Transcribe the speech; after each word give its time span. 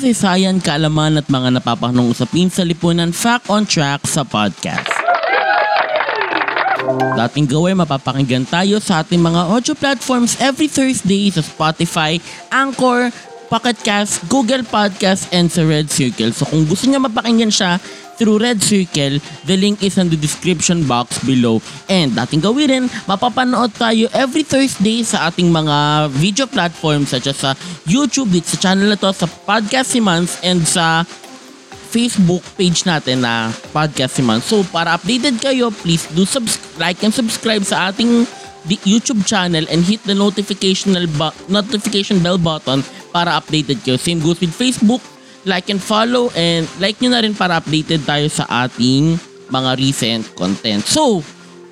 Kasaysayan, 0.00 0.64
kaalaman 0.64 1.20
at 1.20 1.28
mga 1.28 1.60
napapanong 1.60 2.08
usapin 2.08 2.48
sa 2.48 2.64
lipunan 2.64 3.12
Fact 3.12 3.52
on 3.52 3.68
Track 3.68 4.08
sa 4.08 4.24
podcast. 4.24 4.88
Dating 7.20 7.44
gawin, 7.44 7.76
mapapakinggan 7.76 8.48
tayo 8.48 8.80
sa 8.80 9.04
ating 9.04 9.20
mga 9.20 9.52
audio 9.52 9.76
platforms 9.76 10.40
every 10.40 10.72
Thursday 10.72 11.28
sa 11.28 11.44
Spotify, 11.44 12.16
Anchor, 12.48 13.12
Pocket 13.52 13.76
Cast, 13.84 14.24
Google 14.32 14.64
Podcast, 14.64 15.28
and 15.36 15.52
sa 15.52 15.68
Red 15.68 15.92
Circle. 15.92 16.32
So 16.32 16.48
kung 16.48 16.64
gusto 16.64 16.88
niya 16.88 17.04
mapakinggan 17.04 17.52
siya 17.52 17.76
through 18.20 18.36
Red 18.36 18.60
Circle, 18.60 19.16
the 19.48 19.56
link 19.56 19.80
is 19.80 19.96
in 19.96 20.12
the 20.12 20.20
description 20.20 20.84
box 20.84 21.16
below. 21.24 21.64
And 21.88 22.12
dating 22.12 22.44
gawin 22.44 22.68
rin, 22.68 22.84
mapapanood 23.08 23.72
tayo 23.80 24.12
every 24.12 24.44
Thursday 24.44 25.00
sa 25.00 25.32
ating 25.32 25.48
mga 25.48 26.12
video 26.20 26.44
platforms 26.44 27.16
such 27.16 27.32
as 27.32 27.40
sa 27.40 27.56
YouTube, 27.88 28.28
dito 28.28 28.52
sa 28.52 28.60
channel 28.60 28.92
na 28.92 29.00
to, 29.00 29.08
sa 29.16 29.24
Podcast 29.24 29.96
si 29.96 30.04
Mans, 30.04 30.36
and 30.44 30.60
sa 30.68 31.08
Facebook 31.90 32.44
page 32.54 32.84
natin 32.84 33.24
na 33.24 33.48
Podcast 33.72 34.20
si 34.20 34.22
Mans. 34.22 34.44
So 34.44 34.60
para 34.68 35.00
updated 35.00 35.40
kayo, 35.40 35.72
please 35.72 36.04
do 36.12 36.28
subs- 36.28 36.60
like 36.76 37.00
and 37.00 37.16
subscribe 37.16 37.64
sa 37.64 37.88
ating 37.88 38.28
di- 38.68 38.84
YouTube 38.84 39.24
channel 39.24 39.64
and 39.72 39.80
hit 39.82 40.04
the 40.04 40.14
notification 40.14 40.92
notification 41.48 42.20
bell 42.20 42.38
button 42.38 42.84
para 43.10 43.40
updated 43.40 43.80
kayo. 43.80 43.96
Same 43.96 44.20
goes 44.20 44.38
with 44.38 44.52
Facebook. 44.52 45.00
Like 45.48 45.72
and 45.72 45.80
follow 45.80 46.28
and 46.36 46.68
like 46.76 47.00
nyo 47.00 47.16
na 47.16 47.24
rin 47.24 47.32
para 47.32 47.56
updated 47.56 48.04
tayo 48.04 48.28
sa 48.28 48.44
ating 48.68 49.16
mga 49.48 49.70
recent 49.80 50.22
content. 50.36 50.84
So, 50.84 51.24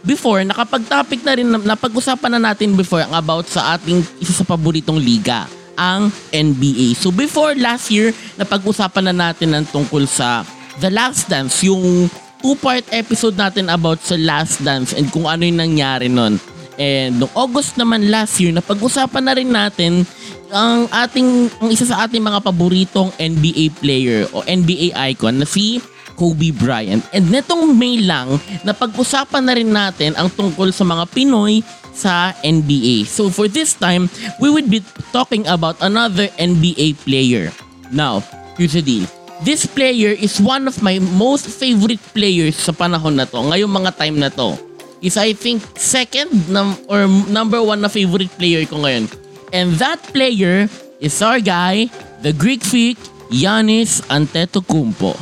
before, 0.02 0.42
nakapag-topic 0.42 1.20
na 1.22 1.36
rin, 1.36 1.48
napag-usapan 1.52 2.39
na 2.39 2.52
natin 2.52 2.74
before 2.74 3.05
ang 3.05 3.14
about 3.14 3.46
sa 3.46 3.77
ating 3.77 4.02
isa 4.19 4.33
sa 4.33 4.44
paboritong 4.48 4.98
liga, 4.98 5.46
ang 5.78 6.11
NBA. 6.34 6.98
So 6.98 7.14
before 7.14 7.55
last 7.55 7.92
year, 7.92 8.11
napag-usapan 8.34 9.14
na 9.14 9.30
natin 9.30 9.55
ng 9.55 9.64
tungkol 9.70 10.11
sa 10.11 10.42
The 10.83 10.91
Last 10.91 11.30
Dance, 11.30 11.62
yung 11.62 12.11
two-part 12.42 12.86
episode 12.91 13.39
natin 13.39 13.70
about 13.70 14.02
sa 14.02 14.19
Last 14.19 14.62
Dance 14.62 14.94
and 14.94 15.06
kung 15.11 15.27
ano 15.27 15.46
yung 15.46 15.58
nangyari 15.58 16.11
nun. 16.11 16.42
And 16.79 17.19
noong 17.19 17.34
August 17.34 17.75
naman 17.75 18.07
last 18.07 18.39
year, 18.39 18.55
napag-usapan 18.55 19.23
na 19.27 19.34
rin 19.34 19.51
natin 19.51 20.07
ang 20.48 20.89
ating 20.89 21.53
ang 21.61 21.69
isa 21.69 21.85
sa 21.85 22.09
ating 22.09 22.25
mga 22.25 22.41
paboritong 22.41 23.12
NBA 23.20 23.77
player 23.83 24.25
o 24.33 24.41
NBA 24.47 24.97
icon 25.12 25.43
na 25.43 25.47
si 25.47 25.83
Kobe 26.19 26.51
Bryant. 26.51 27.03
And 27.15 27.31
netong 27.31 27.75
May 27.79 28.03
lang, 28.03 28.39
napag-usapan 28.67 29.43
na 29.45 29.55
rin 29.55 29.70
natin 29.70 30.19
ang 30.19 30.31
tungkol 30.31 30.75
sa 30.75 30.83
mga 30.83 31.07
Pinoy 31.15 31.62
sa 31.95 32.35
NBA. 32.43 33.07
So 33.07 33.31
for 33.31 33.47
this 33.47 33.75
time, 33.75 34.11
we 34.42 34.51
would 34.51 34.70
be 34.70 34.83
talking 35.15 35.47
about 35.47 35.79
another 35.83 36.27
NBA 36.39 37.03
player. 37.07 37.51
Now, 37.91 38.23
here's 38.59 38.75
the 38.75 38.83
deal. 38.83 39.07
This 39.47 39.67
player 39.70 40.11
is 40.11 40.42
one 40.42 40.67
of 40.67 40.83
my 40.83 40.98
most 40.98 41.47
favorite 41.47 42.03
players 42.11 42.59
sa 42.59 42.75
panahon 42.75 43.15
na 43.15 43.27
to, 43.31 43.39
ngayong 43.39 43.70
mga 43.70 43.95
time 43.95 44.19
na 44.19 44.31
to. 44.35 44.67
Is 44.98 45.17
I 45.17 45.33
think 45.33 45.63
second 45.79 46.51
num- 46.51 46.79
or 46.91 47.07
number 47.31 47.63
one 47.63 47.81
na 47.81 47.89
favorite 47.89 48.35
player 48.35 48.67
ko 48.67 48.83
ngayon. 48.83 49.07
And 49.55 49.79
that 49.79 50.03
player 50.11 50.67
is 50.98 51.23
our 51.23 51.39
guy, 51.39 51.86
the 52.27 52.35
Greek 52.35 52.67
freak, 52.67 52.98
Yanis 53.31 54.03
Antetokounmpo. 54.11 55.14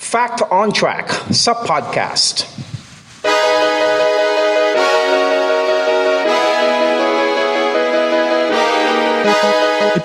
Fact 0.00 0.40
on 0.48 0.72
Track 0.72 1.12
sa 1.28 1.52
podcast. 1.60 2.48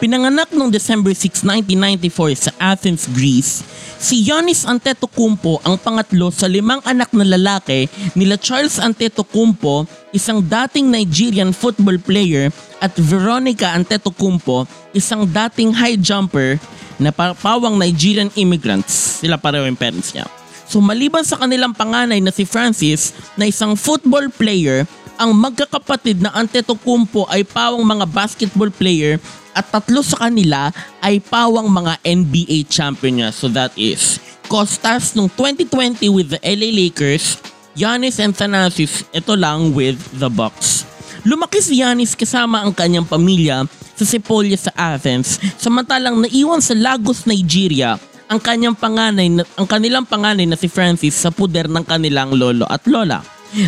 Ipinanganak 0.01 0.50
noong 0.57 0.73
December 0.73 1.13
6, 1.13 1.45
1994 1.69 2.50
sa 2.50 2.51
Athens, 2.57 3.06
Greece, 3.13 3.62
si 4.01 4.25
Giannis 4.25 4.66
Antetokounmpo 4.66 5.62
ang 5.62 5.78
pangatlo 5.78 6.34
sa 6.34 6.50
limang 6.50 6.81
anak 6.89 7.13
na 7.13 7.22
lalaki 7.22 7.85
nila 8.17 8.34
Charles 8.34 8.81
Antetokounmpo, 8.81 9.85
isang 10.09 10.41
dating 10.41 10.89
Nigerian 10.89 11.53
football 11.53 12.01
player, 12.01 12.50
at 12.81 12.97
Veronica 12.97 13.78
Antetokounmpo, 13.78 14.66
isang 14.97 15.22
dating 15.29 15.69
high 15.69 16.01
jumper 16.01 16.57
na 16.97 17.13
pawang 17.13 17.78
Nigerian 17.78 18.33
immigrants. 18.33 19.22
Sila 19.22 19.38
pareho 19.38 19.69
yung 19.69 19.78
parents 19.78 20.18
niya. 20.18 20.25
So 20.66 20.81
maliban 20.81 21.22
sa 21.22 21.38
kanilang 21.38 21.78
panganay 21.78 22.18
na 22.25 22.33
si 22.33 22.41
Francis 22.41 23.13
na 23.38 23.45
isang 23.45 23.78
football 23.78 24.33
player, 24.33 24.89
ang 25.22 25.38
magkakapatid 25.38 26.25
na 26.25 26.33
Antetokounmpo 26.33 27.29
ay 27.29 27.45
pawang 27.45 27.85
mga 27.85 28.09
basketball 28.09 28.73
player 28.73 29.22
at 29.56 29.69
tatlo 29.72 30.03
sa 30.03 30.28
kanila 30.28 30.72
ay 31.03 31.19
pawang 31.19 31.67
mga 31.67 32.00
NBA 32.03 32.67
champion 32.72 33.22
niya. 33.22 33.29
So 33.35 33.51
that 33.51 33.75
is 33.75 34.22
Costas 34.51 35.16
nung 35.16 35.31
2020 35.31 36.12
with 36.12 36.35
the 36.35 36.39
LA 36.44 36.75
Lakers, 36.75 37.39
Giannis 37.72 38.19
and 38.19 38.35
Thanasis 38.35 39.07
ito 39.16 39.31
lang 39.39 39.72
with 39.72 39.95
the 40.19 40.28
Bucks. 40.28 40.84
Lumaki 41.23 41.63
si 41.63 41.79
Giannis 41.79 42.17
kasama 42.17 42.66
ang 42.66 42.75
kanyang 42.75 43.07
pamilya 43.07 43.63
sa 43.95 44.03
Sepolia 44.03 44.59
sa 44.59 44.75
Athens 44.75 45.39
samantalang 45.56 46.19
naiwan 46.28 46.59
sa 46.59 46.75
Lagos, 46.75 47.23
Nigeria 47.23 47.95
ang 48.31 48.39
kanyang 48.39 48.79
panganay 48.79 49.28
na, 49.28 49.44
ang 49.59 49.68
kanilang 49.68 50.07
panganay 50.07 50.47
na 50.47 50.56
si 50.56 50.72
Francis 50.72 51.19
sa 51.19 51.35
puder 51.35 51.68
ng 51.68 51.83
kanilang 51.83 52.31
lolo 52.31 52.63
at 52.72 52.79
lola. 52.88 53.19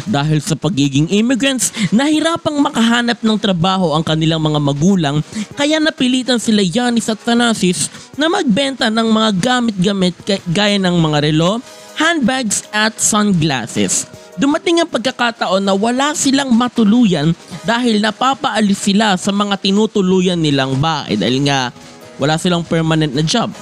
Dahil 0.07 0.39
sa 0.39 0.55
pagiging 0.55 1.11
immigrants, 1.11 1.75
nahirapang 1.91 2.55
makahanap 2.59 3.19
ng 3.19 3.37
trabaho 3.39 3.91
ang 3.91 4.03
kanilang 4.03 4.39
mga 4.39 4.59
magulang 4.59 5.17
kaya 5.59 5.79
napilitan 5.79 6.39
sila 6.39 6.63
Yanis 6.63 7.11
at 7.11 7.19
Thanasis 7.19 7.91
na 8.15 8.31
magbenta 8.31 8.87
ng 8.87 9.07
mga 9.09 9.29
gamit-gamit 9.39 10.15
gaya 10.47 10.77
ng 10.79 10.95
mga 10.95 11.29
relo, 11.29 11.59
handbags 11.99 12.65
at 12.71 12.95
sunglasses. 12.97 14.07
Dumating 14.33 14.81
ang 14.81 14.89
pagkakataon 14.89 15.61
na 15.61 15.77
wala 15.77 16.17
silang 16.17 16.49
matuluyan 16.49 17.37
dahil 17.69 18.01
napapaalis 18.01 18.89
sila 18.89 19.13
sa 19.13 19.29
mga 19.29 19.61
tinutuluyan 19.61 20.41
nilang 20.41 20.73
bahay 20.81 21.13
dahil 21.13 21.45
nga 21.45 21.69
wala 22.17 22.41
silang 22.41 22.65
permanent 22.65 23.13
na 23.13 23.21
job. 23.21 23.53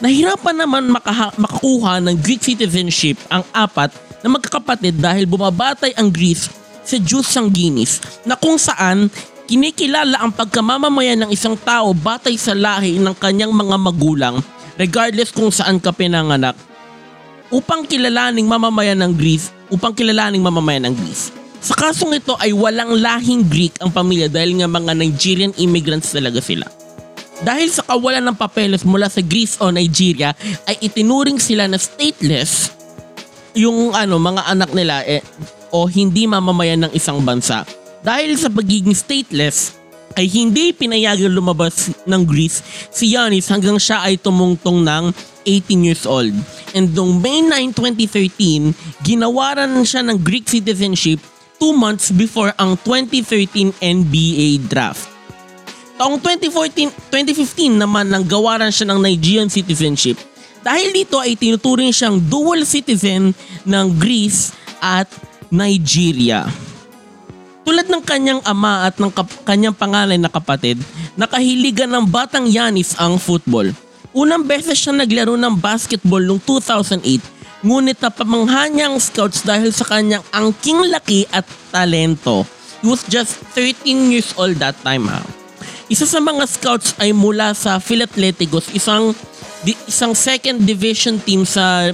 Nahirapan 0.00 0.56
naman 0.64 0.84
makaha- 0.88 1.36
makakuha 1.36 2.00
ng 2.02 2.16
Greek 2.24 2.40
citizenship 2.40 3.20
ang 3.28 3.44
apat 3.52 3.92
na 4.24 4.32
magkakapatid 4.32 4.96
dahil 4.96 5.28
bumabatay 5.28 5.92
ang 6.00 6.08
Greece 6.08 6.48
sa 6.80 6.96
Jus 6.96 7.28
Sanguinis 7.28 8.00
na 8.24 8.40
kung 8.40 8.56
saan 8.56 9.12
kinikilala 9.44 10.24
ang 10.24 10.32
pagkamamamayan 10.32 11.28
ng 11.28 11.30
isang 11.36 11.60
tao 11.60 11.92
batay 11.92 12.40
sa 12.40 12.56
lahi 12.56 12.96
ng 12.96 13.12
kanyang 13.20 13.52
mga 13.52 13.76
magulang 13.76 14.40
regardless 14.80 15.28
kung 15.28 15.52
saan 15.52 15.76
ka 15.76 15.92
pinanganak 15.92 16.56
upang 17.52 17.84
kilalaning 17.84 18.48
mamamayan 18.48 18.96
ng 19.04 19.12
Greece 19.12 19.52
upang 19.68 19.92
kilalaning 19.92 20.40
mamamayan 20.40 20.88
ng 20.88 20.96
Greece. 20.96 21.28
Sa 21.64 21.72
kasong 21.72 22.12
ito 22.16 22.36
ay 22.36 22.52
walang 22.52 22.92
lahing 23.00 23.44
Greek 23.48 23.80
ang 23.80 23.88
pamilya 23.88 24.28
dahil 24.28 24.60
nga 24.60 24.68
mga 24.68 24.92
Nigerian 24.92 25.52
immigrants 25.56 26.12
talaga 26.12 26.40
sila. 26.44 26.68
Dahil 27.40 27.72
sa 27.72 27.84
kawalan 27.84 28.20
ng 28.20 28.36
papeles 28.36 28.84
mula 28.84 29.08
sa 29.08 29.24
Greece 29.24 29.56
o 29.60 29.72
Nigeria 29.72 30.36
ay 30.68 30.76
itinuring 30.84 31.40
sila 31.40 31.64
na 31.64 31.80
stateless 31.80 32.73
yung 33.54 33.94
ano 33.94 34.18
mga 34.18 34.42
anak 34.50 34.70
nila 34.74 35.06
eh, 35.06 35.22
o 35.70 35.86
hindi 35.86 36.26
mamamayan 36.26 36.86
ng 36.86 36.92
isang 36.94 37.22
bansa. 37.22 37.62
Dahil 38.04 38.36
sa 38.36 38.50
pagiging 38.52 38.92
stateless 38.92 39.78
ay 40.14 40.30
hindi 40.30 40.70
pinayagan 40.70 41.32
lumabas 41.32 41.90
ng 42.06 42.22
Greece 42.22 42.62
si 42.92 43.14
Giannis 43.14 43.50
hanggang 43.50 43.80
siya 43.80 44.06
ay 44.06 44.20
tumungtong 44.20 44.84
ng 44.84 45.04
18 45.46 45.86
years 45.86 46.04
old. 46.04 46.34
And 46.74 46.94
noong 46.94 47.22
May 47.22 47.42
9, 47.42 47.74
2013, 47.74 49.02
ginawaran 49.02 49.70
siya 49.82 50.02
ng 50.06 50.18
Greek 50.20 50.46
citizenship 50.50 51.18
2 51.58 51.74
months 51.74 52.10
before 52.10 52.52
ang 52.58 52.76
2013 52.82 53.74
NBA 53.78 54.66
draft. 54.66 55.10
Taong 55.94 56.18
2014, 56.18 56.90
2015 57.10 57.78
naman 57.78 58.10
nang 58.10 58.26
gawaran 58.26 58.74
siya 58.74 58.90
ng 58.90 58.98
Nigerian 58.98 59.46
citizenship 59.46 60.18
Dahil 60.64 60.96
dito 60.96 61.20
ay 61.20 61.36
tinuturing 61.36 61.92
siyang 61.92 62.16
dual 62.16 62.64
citizen 62.64 63.36
ng 63.68 63.86
Greece 64.00 64.56
at 64.80 65.04
Nigeria. 65.52 66.48
Tulad 67.64 67.88
ng 67.88 68.00
kanyang 68.00 68.40
ama 68.48 68.88
at 68.88 68.96
ng 68.96 69.12
kap- 69.12 69.44
kanyang 69.44 69.76
panganay 69.76 70.16
na 70.16 70.32
kapatid, 70.32 70.80
nakahiligan 71.20 71.88
ng 71.92 72.04
batang 72.08 72.48
Yanis 72.48 72.96
ang 72.96 73.20
football. 73.20 73.72
Unang 74.16 74.44
beses 74.44 74.80
siya 74.80 74.96
naglaro 74.96 75.36
ng 75.36 75.60
basketball 75.60 76.24
noong 76.24 76.40
2008, 76.40 77.64
ngunit 77.64 78.00
napamangha 78.00 78.68
niya 78.68 78.88
ang 78.92 78.96
scouts 79.00 79.44
dahil 79.44 79.68
sa 79.72 79.84
kanyang 79.84 80.24
angking 80.32 80.80
laki 80.92 81.28
at 81.32 81.44
talento. 81.72 82.44
He 82.80 82.88
was 82.88 83.04
just 83.08 83.40
13 83.56 84.12
years 84.12 84.36
old 84.36 84.60
that 84.60 84.76
time 84.84 85.08
ha. 85.08 85.24
Isa 85.88 86.04
sa 86.08 86.20
mga 86.20 86.44
scouts 86.48 86.96
ay 87.00 87.12
mula 87.12 87.52
sa 87.56 87.80
Philatleticos, 87.80 88.72
isang 88.76 89.16
di- 89.64 89.80
isang 89.88 90.12
second 90.12 90.62
division 90.62 91.16
team 91.18 91.48
sa 91.48 91.90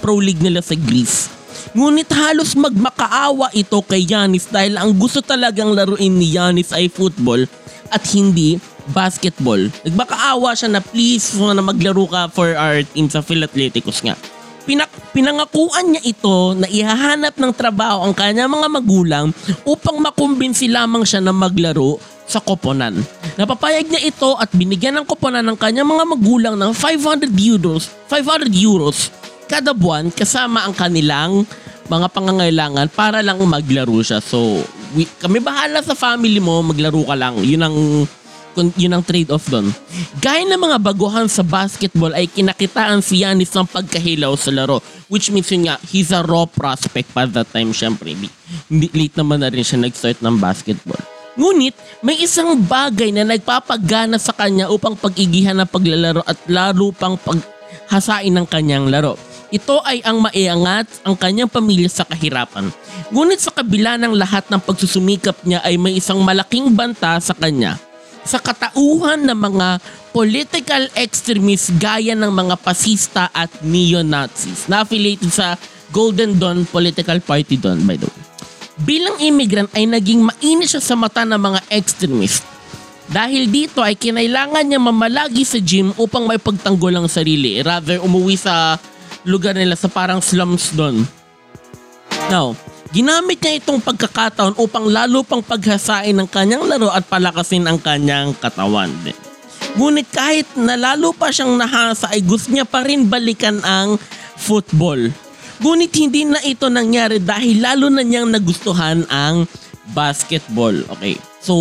pro 0.00 0.16
league 0.16 0.40
nila 0.40 0.64
sa 0.64 0.74
Greece. 0.74 1.28
Ngunit 1.76 2.10
halos 2.10 2.56
magmakaawa 2.58 3.52
ito 3.54 3.78
kay 3.84 4.02
Yanis 4.02 4.50
dahil 4.50 4.74
ang 4.80 4.90
gusto 4.96 5.22
talagang 5.22 5.70
laruin 5.70 6.18
ni 6.18 6.34
Yanis 6.34 6.74
ay 6.74 6.90
football 6.90 7.46
at 7.92 8.02
hindi 8.10 8.58
basketball. 8.90 9.70
Nagmakaawa 9.86 10.56
siya 10.56 10.72
na 10.72 10.82
please 10.82 11.36
na 11.38 11.62
maglaro 11.62 12.10
ka 12.10 12.26
for 12.32 12.56
our 12.58 12.82
team 12.82 13.06
sa 13.06 13.22
Philatleticos 13.22 14.02
nga. 14.02 14.18
Pinak 14.66 14.90
pinangakuan 15.14 15.94
niya 15.94 16.02
ito 16.04 16.54
na 16.58 16.66
ihahanap 16.66 17.38
ng 17.38 17.52
trabaho 17.54 18.04
ang 18.04 18.14
kanya 18.14 18.50
mga 18.50 18.68
magulang 18.68 19.26
upang 19.62 19.98
makumbinsi 19.98 20.68
lamang 20.68 21.06
siya 21.06 21.22
na 21.22 21.32
maglaro 21.32 21.96
sa 22.30 22.38
koponan. 22.38 22.94
Napapayag 23.34 23.90
niya 23.90 24.06
ito 24.06 24.38
at 24.38 24.54
binigyan 24.54 24.94
ng 25.02 25.06
koponan 25.10 25.42
ng 25.42 25.58
kanyang 25.58 25.90
mga 25.90 26.04
magulang 26.06 26.54
ng 26.54 26.70
500 26.70 27.26
euros, 27.34 27.90
500 28.06 28.46
euros 28.54 29.10
kada 29.50 29.74
buwan 29.74 30.14
kasama 30.14 30.62
ang 30.62 30.70
kanilang 30.70 31.42
mga 31.90 32.06
pangangailangan 32.14 32.86
para 32.94 33.18
lang 33.18 33.42
maglaro 33.42 33.98
siya. 33.98 34.22
So, 34.22 34.62
we, 34.94 35.10
kami 35.18 35.42
bahala 35.42 35.82
sa 35.82 35.98
family 35.98 36.38
mo, 36.38 36.62
maglaro 36.62 37.02
ka 37.02 37.18
lang. 37.18 37.42
Yun 37.42 37.66
ang 37.66 37.76
yun 38.58 38.94
ang 38.94 39.02
trade-off 39.06 39.46
doon. 39.46 39.70
Gaya 40.18 40.42
ng 40.42 40.58
mga 40.58 40.78
baguhan 40.82 41.26
sa 41.30 41.46
basketball 41.46 42.14
ay 42.14 42.26
kinakitaan 42.26 42.98
si 42.98 43.22
Yanis 43.22 43.54
ng 43.54 43.66
pagkahilaw 43.66 44.34
sa 44.34 44.50
laro. 44.50 44.82
Which 45.06 45.30
means 45.30 45.50
yun 45.50 45.70
nga, 45.70 45.78
he's 45.86 46.10
a 46.10 46.22
raw 46.22 46.46
prospect 46.46 47.10
pa 47.14 47.26
that 47.30 47.50
time 47.50 47.70
syempre. 47.70 48.14
Late 48.70 49.16
naman 49.18 49.42
na 49.42 49.50
rin 49.50 49.62
siya 49.62 49.78
nag-start 49.78 50.22
ng 50.22 50.36
basketball. 50.38 50.98
Ngunit, 51.40 51.72
may 52.04 52.20
isang 52.20 52.60
bagay 52.60 53.16
na 53.16 53.24
nagpapagana 53.24 54.20
sa 54.20 54.36
kanya 54.36 54.68
upang 54.68 54.92
pag-igihan 54.92 55.56
ng 55.56 55.68
paglalaro 55.72 56.20
at 56.28 56.36
laro 56.52 56.92
pang 56.92 57.16
paghasain 57.16 58.28
ng 58.28 58.44
kanyang 58.44 58.92
laro. 58.92 59.16
Ito 59.48 59.80
ay 59.80 60.04
ang 60.04 60.20
maiangat 60.20 61.00
ang 61.00 61.16
kanyang 61.16 61.48
pamilya 61.48 61.88
sa 61.88 62.04
kahirapan. 62.04 62.68
Ngunit 63.08 63.40
sa 63.40 63.56
kabila 63.56 63.96
ng 63.96 64.12
lahat 64.14 64.52
ng 64.52 64.60
pagsusumikap 64.60 65.40
niya 65.48 65.64
ay 65.64 65.80
may 65.80 65.96
isang 65.96 66.20
malaking 66.20 66.76
banta 66.76 67.16
sa 67.18 67.32
kanya 67.32 67.80
sa 68.20 68.36
katauhan 68.36 69.24
ng 69.24 69.32
mga 69.32 69.80
political 70.12 70.82
extremists 70.92 71.72
gaya 71.80 72.12
ng 72.12 72.28
mga 72.28 72.54
pasista 72.60 73.32
at 73.32 73.48
neo-Nazis 73.64 74.68
na 74.68 74.84
affiliated 74.84 75.32
sa 75.32 75.56
Golden 75.88 76.36
Dawn 76.36 76.68
Political 76.68 77.24
Party 77.24 77.56
doon 77.56 77.82
by 77.88 77.96
the 77.96 78.06
way. 78.06 78.29
Bilang 78.80 79.20
immigrant 79.20 79.68
ay 79.76 79.84
naging 79.84 80.24
mainit 80.24 80.72
siya 80.72 80.80
sa 80.80 80.96
mata 80.96 81.24
ng 81.28 81.36
mga 81.36 81.60
extremist. 81.68 82.44
Dahil 83.10 83.50
dito 83.50 83.82
ay 83.82 83.98
kinailangan 83.98 84.62
niya 84.62 84.80
mamalagi 84.80 85.42
sa 85.42 85.58
gym 85.58 85.90
upang 85.98 86.30
may 86.30 86.38
pagtanggol 86.38 86.94
ang 86.94 87.10
sarili. 87.10 87.58
Rather 87.60 87.98
umuwi 88.00 88.38
sa 88.38 88.78
lugar 89.26 89.52
nila 89.58 89.74
sa 89.74 89.90
parang 89.90 90.22
slums 90.22 90.72
doon. 90.72 91.02
Now, 92.30 92.54
ginamit 92.94 93.42
niya 93.42 93.58
itong 93.58 93.82
pagkakataon 93.82 94.54
upang 94.56 94.86
lalo 94.86 95.26
pang 95.26 95.42
paghasain 95.42 96.14
ng 96.14 96.28
kanyang 96.30 96.64
laro 96.64 96.88
at 96.94 97.02
palakasin 97.04 97.66
ang 97.66 97.82
kanyang 97.82 98.32
katawan. 98.38 98.94
Ngunit 99.74 100.08
kahit 100.14 100.46
na 100.54 100.78
lalo 100.78 101.10
pa 101.10 101.34
siyang 101.34 101.58
nahasa 101.58 102.10
ay 102.14 102.22
gusto 102.22 102.54
niya 102.54 102.64
pa 102.64 102.86
rin 102.86 103.10
balikan 103.10 103.58
ang 103.66 103.98
football. 104.38 105.10
Ngunit 105.60 105.92
hindi 106.00 106.24
na 106.24 106.40
ito 106.40 106.72
nangyari 106.72 107.20
dahil 107.20 107.60
lalo 107.60 107.92
na 107.92 108.00
niyang 108.00 108.32
nagustuhan 108.32 109.04
ang 109.12 109.44
basketball. 109.92 110.72
Okay. 110.96 111.20
So, 111.44 111.56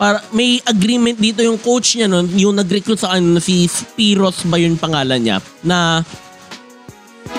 para 0.00 0.24
may 0.32 0.60
agreement 0.64 1.20
dito 1.20 1.44
yung 1.44 1.60
coach 1.60 1.96
niya 1.96 2.08
nun, 2.08 2.28
yung 2.36 2.56
nag-recruit 2.56 3.00
sa 3.00 3.12
kanya 3.16 3.40
si 3.40 3.68
Spiros 3.68 4.44
ba 4.48 4.56
yung 4.56 4.80
pangalan 4.80 5.20
niya, 5.20 5.36
na 5.60 6.00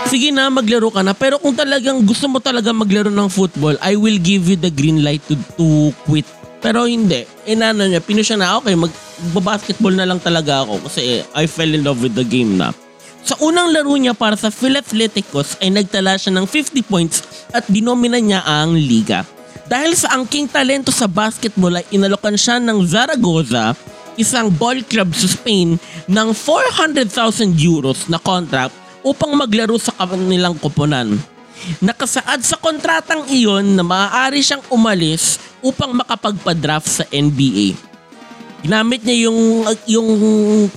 sige 0.05 0.29
na 0.29 0.49
maglaro 0.53 0.93
ka 0.93 1.01
na 1.01 1.17
pero 1.17 1.41
kung 1.41 1.57
talagang 1.57 2.05
gusto 2.05 2.29
mo 2.29 2.37
talaga 2.37 2.69
maglaro 2.69 3.09
ng 3.09 3.29
football, 3.33 3.77
I 3.81 3.97
will 3.97 4.21
give 4.21 4.45
you 4.45 4.57
the 4.57 4.69
green 4.69 5.01
light 5.01 5.25
to, 5.25 5.37
to 5.57 5.89
quit. 6.05 6.25
Pero 6.61 6.85
hindi. 6.85 7.25
Inano 7.49 7.89
niya, 7.89 8.05
pino 8.05 8.21
siya 8.21 8.37
na, 8.37 8.61
okay, 8.61 8.77
magbabasketball 8.77 9.97
na 9.97 10.05
lang 10.05 10.21
talaga 10.21 10.61
ako 10.61 10.85
kasi 10.85 11.25
I 11.33 11.49
fell 11.49 11.73
in 11.73 11.81
love 11.81 12.05
with 12.05 12.13
the 12.13 12.25
game 12.25 12.61
na. 12.61 12.69
Sa 13.21 13.37
unang 13.37 13.69
laro 13.69 13.93
niya 13.93 14.17
para 14.17 14.33
sa 14.33 14.49
Philatleticos 14.49 15.61
ay 15.61 15.69
nagtala 15.69 16.17
siya 16.17 16.33
ng 16.33 16.45
50 16.49 16.81
points 16.85 17.21
at 17.53 17.65
dinomina 17.69 18.17
niya 18.17 18.41
ang 18.41 18.73
liga. 18.73 19.21
Dahil 19.69 19.95
sa 19.95 20.17
angking 20.19 20.51
talento 20.51 20.91
sa 20.91 21.07
basketball 21.07 21.79
ay 21.79 21.85
inalokan 21.95 22.35
siya 22.35 22.59
ng 22.59 22.83
Zaragoza, 22.83 23.77
isang 24.19 24.51
ball 24.51 24.83
club 24.83 25.15
sa 25.15 25.31
Spain, 25.31 25.79
ng 26.09 26.29
400,000 26.35 27.55
euros 27.55 28.09
na 28.11 28.19
contract 28.19 28.75
upang 29.05 29.31
maglaro 29.37 29.79
sa 29.79 29.95
kanilang 29.95 30.57
koponan. 30.59 31.15
Nakasaad 31.79 32.41
sa 32.41 32.57
kontratang 32.57 33.29
iyon 33.29 33.77
na 33.77 33.85
maaari 33.85 34.41
siyang 34.41 34.65
umalis 34.73 35.37
upang 35.61 35.93
makapagpa-draft 35.93 36.89
sa 36.89 37.03
NBA. 37.13 37.90
Ginamit 38.61 39.01
niya 39.01 39.25
yung 39.25 39.65
yung 39.89 40.09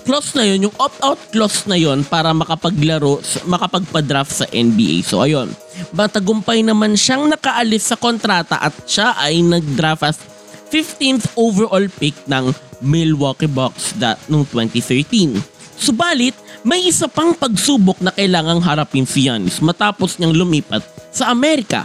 clause 0.09 0.33
na 0.33 0.49
yun, 0.49 0.69
yung 0.69 0.77
opt-out 0.81 1.21
clause 1.29 1.69
na 1.69 1.77
yun 1.77 2.01
para 2.01 2.33
makapaglaro, 2.33 3.21
makapagpa-draft 3.45 4.33
sa 4.33 4.47
NBA. 4.49 5.05
So 5.05 5.21
ayun, 5.21 5.53
matagumpay 5.93 6.65
naman 6.65 6.97
siyang 6.97 7.29
nakaalis 7.29 7.93
sa 7.93 8.01
kontrata 8.01 8.57
at 8.57 8.73
siya 8.89 9.13
ay 9.21 9.45
nag-draft 9.45 10.01
as 10.01 10.17
15th 10.73 11.37
overall 11.37 11.85
pick 12.01 12.17
ng 12.25 12.57
Milwaukee 12.81 13.53
Bucks 13.53 13.93
that 14.01 14.17
noong 14.33 14.49
2013. 14.49 15.37
Subalit, 15.77 16.35
may 16.65 16.89
isa 16.89 17.05
pang 17.05 17.37
pagsubok 17.37 18.01
na 18.01 18.09
kailangang 18.17 18.65
harapin 18.65 19.05
si 19.05 19.29
Giannis 19.29 19.61
matapos 19.61 20.17
niyang 20.17 20.33
lumipat 20.33 20.81
sa 21.13 21.29
Amerika. 21.29 21.85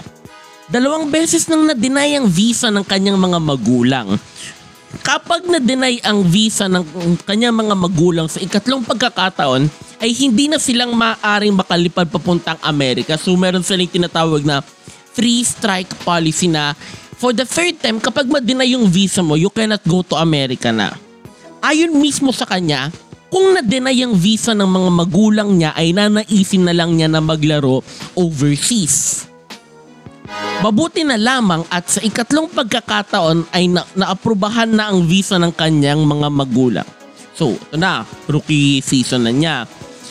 Dalawang 0.72 1.12
beses 1.12 1.50
nang 1.52 1.68
na-deny 1.68 2.16
ang 2.16 2.30
visa 2.30 2.72
ng 2.72 2.86
kanyang 2.88 3.20
mga 3.20 3.40
magulang. 3.42 4.16
Kapag 5.06 5.46
na-deny 5.46 6.02
ang 6.02 6.26
visa 6.26 6.66
ng 6.66 6.82
kanyang 7.30 7.54
mga 7.54 7.76
magulang 7.78 8.26
sa 8.26 8.42
ikatlong 8.42 8.82
pagkakataon, 8.82 9.70
ay 10.02 10.12
hindi 10.18 10.50
na 10.50 10.58
silang 10.58 10.98
maaaring 10.98 11.54
makalipad 11.54 12.10
papuntang 12.10 12.58
Amerika. 12.66 13.14
So 13.14 13.38
meron 13.38 13.62
silang 13.62 13.86
tinatawag 13.86 14.42
na 14.42 14.66
three 15.14 15.46
strike 15.46 15.94
policy 16.02 16.50
na 16.50 16.74
for 17.20 17.36
the 17.36 17.46
third 17.46 17.78
time, 17.78 18.02
kapag 18.02 18.26
ma-deny 18.32 18.74
yung 18.74 18.90
visa 18.90 19.22
mo, 19.22 19.38
you 19.38 19.54
cannot 19.54 19.84
go 19.86 20.02
to 20.02 20.18
America 20.18 20.74
na. 20.74 20.96
Ayon 21.62 21.94
mismo 22.00 22.34
sa 22.34 22.50
kanya, 22.50 22.90
kung 23.30 23.54
na-deny 23.54 24.10
ang 24.10 24.18
visa 24.18 24.58
ng 24.58 24.66
mga 24.66 24.90
magulang 24.90 25.50
niya 25.54 25.72
ay 25.78 25.94
nanaisin 25.94 26.66
na 26.66 26.74
lang 26.74 26.98
niya 26.98 27.06
na 27.06 27.22
maglaro 27.22 27.86
overseas. 28.18 29.29
Mabuti 30.60 31.08
na 31.08 31.16
lamang 31.16 31.64
at 31.72 31.88
sa 31.88 32.04
ikatlong 32.04 32.52
pagkakataon 32.52 33.48
ay 33.56 33.72
na- 33.72 33.88
naaprubahan 33.96 34.68
na 34.68 34.92
ang 34.92 35.08
visa 35.08 35.40
ng 35.40 35.56
kanyang 35.56 36.04
mga 36.04 36.28
magulang. 36.28 36.90
So, 37.32 37.56
ito 37.56 37.80
na, 37.80 38.04
rookie 38.28 38.84
season 38.84 39.24
na 39.24 39.32
niya. 39.32 39.64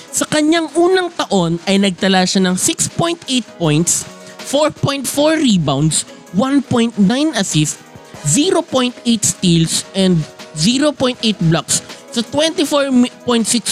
Sa 0.08 0.24
kanyang 0.24 0.72
unang 0.72 1.12
taon 1.12 1.60
ay 1.68 1.76
nagtala 1.76 2.24
siya 2.24 2.48
ng 2.48 2.56
6.8 2.56 3.28
points, 3.60 4.08
4.4 4.48 5.04
rebounds, 5.36 6.08
1.9 6.32 6.96
assists, 7.36 7.84
0.8 8.24 8.96
steals, 9.20 9.84
and 9.92 10.16
0.8 10.56 11.20
blocks 11.52 11.84
sa 12.08 12.24
24.6 12.24 13.04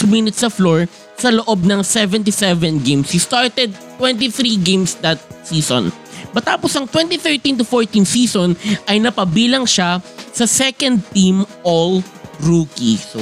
minutes 0.05 0.45
sa 0.45 0.53
floor 0.53 0.85
sa 1.17 1.33
loob 1.33 1.65
ng 1.65 1.81
77 1.81 2.85
games. 2.85 3.09
He 3.09 3.17
started 3.17 3.73
23 3.97 4.61
games 4.61 4.93
that 5.01 5.17
season. 5.41 5.89
Matapos 6.35 6.71
ang 6.75 6.85
2013 6.89 7.61
to 7.61 7.65
14 7.65 8.03
season 8.03 8.53
ay 8.87 8.99
napabilang 8.99 9.63
siya 9.67 10.01
sa 10.31 10.45
second 10.45 11.01
team 11.13 11.47
all 11.63 12.03
rookie. 12.43 12.99
So, 12.99 13.19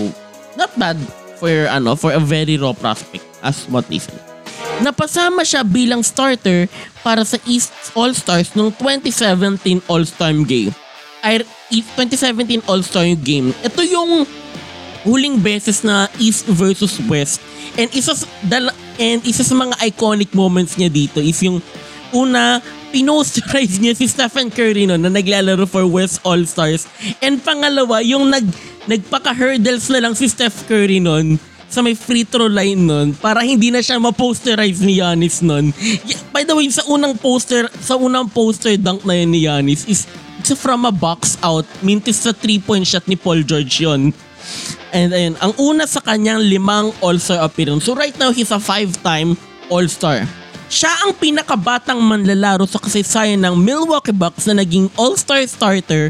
not 0.59 0.74
bad 0.75 1.00
for 1.38 1.51
ano 1.67 1.95
for 1.95 2.15
a 2.15 2.21
very 2.21 2.55
raw 2.55 2.74
prospect 2.74 3.24
as 3.43 3.67
what 3.69 3.88
they 3.88 4.00
say. 4.00 4.15
Napasama 4.83 5.47
siya 5.47 5.63
bilang 5.63 6.03
starter 6.03 6.67
para 7.00 7.24
sa 7.24 7.39
East 7.47 7.71
All-Stars 7.95 8.57
noong 8.59 8.75
2017 8.75 9.88
All-Star 9.88 10.35
Game. 10.43 10.75
Ay, 11.24 11.47
2017 11.71 12.65
All-Star 12.67 13.07
Game. 13.15 13.55
Ito 13.63 13.81
yung 13.88 14.27
huling 15.07 15.39
beses 15.39 15.85
na 15.85 16.12
East 16.19 16.50
versus 16.50 17.00
West. 17.07 17.39
And 17.79 17.88
isa 17.95 18.17
sa, 18.17 18.27
dala, 18.43 18.74
and 19.00 19.24
isa 19.24 19.45
sa 19.45 19.55
mga 19.55 19.79
iconic 19.85 20.33
moments 20.35 20.75
niya 20.75 20.91
dito 20.91 21.24
is 21.24 21.39
yung 21.45 21.63
una, 22.12 22.59
pinosterize 22.95 23.75
niya 23.83 23.91
si 23.91 24.07
Stephen 24.07 24.47
Curry 24.47 24.87
no, 24.87 24.95
na 24.95 25.11
naglalaro 25.11 25.67
for 25.67 25.83
West 25.83 26.23
All-Stars. 26.23 26.87
And 27.19 27.43
pangalawa, 27.43 27.99
yung 27.99 28.31
nag, 28.31 28.47
nagpaka-hurdles 28.87 29.91
na 29.91 29.99
lang 29.99 30.15
si 30.15 30.31
Steph 30.31 30.63
Curry 30.71 31.03
nun 31.03 31.35
sa 31.67 31.83
may 31.83 31.91
free 31.91 32.23
throw 32.23 32.47
line 32.47 32.87
nun 32.87 33.11
para 33.19 33.43
hindi 33.43 33.67
na 33.67 33.83
siya 33.83 33.99
ma-posterize 33.99 34.79
ni 34.79 35.03
Giannis 35.03 35.43
nun. 35.43 35.75
By 36.31 36.47
the 36.47 36.55
way, 36.55 36.71
sa 36.71 36.87
unang 36.87 37.19
poster, 37.19 37.67
sa 37.83 37.99
unang 37.99 38.31
poster 38.31 38.79
dunk 38.79 39.03
na 39.03 39.19
yun 39.19 39.35
ni 39.35 39.43
Giannis 39.43 39.83
is 39.91 40.07
it's 40.39 40.55
from 40.55 40.87
a 40.87 40.93
box 40.93 41.35
out. 41.43 41.67
Mintis 41.83 42.23
sa 42.23 42.31
three-point 42.31 42.87
shot 42.87 43.03
ni 43.11 43.19
Paul 43.19 43.43
George 43.43 43.83
yun. 43.83 44.15
And 44.95 45.11
ayun, 45.11 45.35
ang 45.43 45.51
una 45.59 45.83
sa 45.83 45.99
kanyang 45.99 46.47
limang 46.47 46.95
All-Star 47.03 47.43
appearance. 47.43 47.83
So 47.83 47.91
right 47.91 48.15
now, 48.15 48.31
he's 48.31 48.55
a 48.55 48.61
five-time 48.61 49.35
All-Star. 49.67 50.44
Siya 50.65 50.89
ang 51.05 51.13
pinakabatang 51.13 52.01
manlalaro 52.01 52.65
sa 52.65 52.81
kasaysayan 52.81 53.38
ng 53.38 53.53
Milwaukee 53.53 54.15
Bucks 54.15 54.50
na 54.50 54.57
naging 54.57 54.89
All-Star 54.98 55.45
starter 55.45 56.10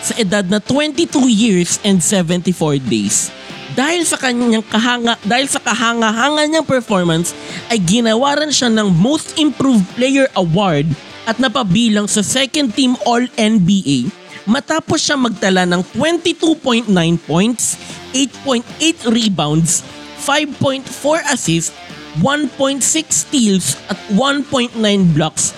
sa 0.00 0.16
edad 0.16 0.44
na 0.48 0.56
22 0.56 1.28
years 1.28 1.76
and 1.84 2.00
74 2.00 2.80
days. 2.88 3.28
Dahil 3.76 4.02
sa 4.02 4.16
kanyang 4.16 4.64
kahanga, 4.66 5.14
dahil 5.22 5.46
sa 5.46 5.60
kahanga-hanga 5.60 6.42
niyang 6.48 6.66
performance, 6.66 7.36
ay 7.68 7.78
ginawaran 7.78 8.50
siya 8.50 8.72
ng 8.72 8.88
Most 8.88 9.36
Improved 9.36 9.86
Player 9.94 10.26
Award 10.34 10.90
at 11.28 11.36
napabilang 11.36 12.08
sa 12.08 12.24
second 12.24 12.72
team 12.74 12.96
All-NBA 13.04 14.10
matapos 14.48 15.04
siya 15.04 15.20
magtala 15.20 15.68
ng 15.68 15.84
22.9 15.94 16.88
points, 17.28 17.76
8.8 18.16 19.12
rebounds, 19.12 19.84
5.4 20.24 20.88
assists, 21.30 21.70
1.6 22.18 22.82
steals 23.14 23.78
at 23.86 23.98
1.9 24.10 24.74
blocks 25.14 25.54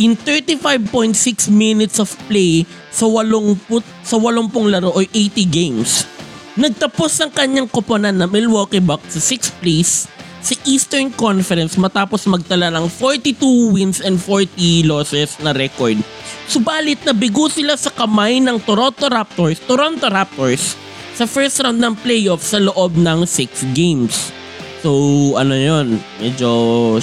in 0.00 0.16
35.6 0.16 1.12
minutes 1.52 2.00
of 2.00 2.08
play 2.24 2.64
sa 2.88 3.04
80 3.04 3.60
sa 4.00 4.16
80 4.16 4.72
laro 4.72 4.96
o 4.96 5.00
80 5.04 5.44
games. 5.44 6.08
Nagtapos 6.56 7.20
ang 7.20 7.30
kanyang 7.30 7.68
koponan 7.68 8.16
na 8.16 8.24
Milwaukee 8.24 8.80
Bucks 8.80 9.14
sa 9.14 9.20
6th 9.20 9.52
place 9.60 9.92
sa 10.40 10.56
Eastern 10.64 11.12
Conference 11.12 11.76
matapos 11.76 12.24
magtala 12.24 12.72
ng 12.72 12.88
42 12.88 13.76
wins 13.76 14.00
and 14.00 14.16
40 14.16 14.88
losses 14.88 15.36
na 15.44 15.52
record. 15.52 16.00
Subalit 16.48 17.04
nabigo 17.04 17.46
sila 17.52 17.76
sa 17.76 17.92
kamay 17.92 18.40
ng 18.40 18.56
Toronto 18.64 19.06
Raptors, 19.06 19.60
Toronto 19.68 20.08
Raptors 20.08 20.74
sa 21.12 21.28
first 21.28 21.60
round 21.60 21.76
ng 21.76 21.94
playoffs 22.00 22.56
sa 22.56 22.58
loob 22.58 22.96
ng 22.96 23.28
6 23.28 23.76
games. 23.76 24.39
So 24.80 24.90
ano 25.36 25.52
yon 25.52 26.00
medyo 26.16 26.48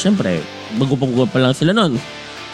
syempre 0.02 0.42
bago 0.82 0.98
pa 1.30 1.38
lang 1.38 1.54
sila 1.54 1.74
nun. 1.74 1.98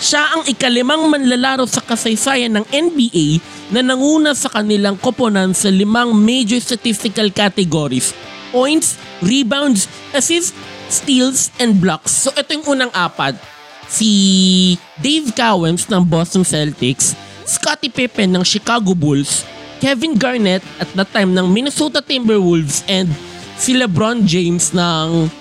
Siya 0.04 0.36
ang 0.36 0.44
ikalimang 0.44 1.08
manlalaro 1.08 1.64
sa 1.64 1.80
kasaysayan 1.80 2.60
ng 2.60 2.66
NBA 2.68 3.40
na 3.72 3.80
nanguna 3.80 4.36
sa 4.36 4.52
kanilang 4.52 5.00
koponan 5.00 5.56
sa 5.56 5.72
limang 5.72 6.12
major 6.12 6.60
statistical 6.60 7.32
categories. 7.32 8.12
Points, 8.52 9.00
rebounds, 9.24 9.88
assists, 10.12 10.52
steals, 10.92 11.50
and 11.58 11.80
blocks. 11.80 12.28
So 12.28 12.36
ito 12.36 12.52
yung 12.52 12.68
unang 12.68 12.92
apat. 12.92 13.40
Si 13.88 14.76
Dave 15.00 15.32
Cowens 15.32 15.88
ng 15.88 16.04
Boston 16.04 16.44
Celtics, 16.44 17.16
Scottie 17.48 17.94
Pippen 17.94 18.34
ng 18.34 18.44
Chicago 18.44 18.92
Bulls, 18.98 19.46
Kevin 19.80 20.20
Garnett 20.20 20.64
at 20.80 20.90
that 20.96 21.12
time 21.16 21.32
ng 21.32 21.48
Minnesota 21.48 22.04
Timberwolves 22.04 22.84
and 22.92 23.08
si 23.64 23.72
LeBron 23.72 24.28
James 24.28 24.76
ng 24.76 25.32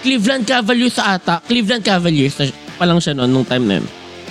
Cleveland 0.00 0.48
Cavaliers 0.48 0.96
ata. 0.96 1.44
Cleveland 1.44 1.84
Cavaliers 1.84 2.32
pa 2.80 2.88
lang 2.88 2.96
siya 2.96 3.12
noon 3.12 3.28
nung 3.28 3.44
time 3.44 3.68
na 3.68 3.74
yun. 3.76 3.86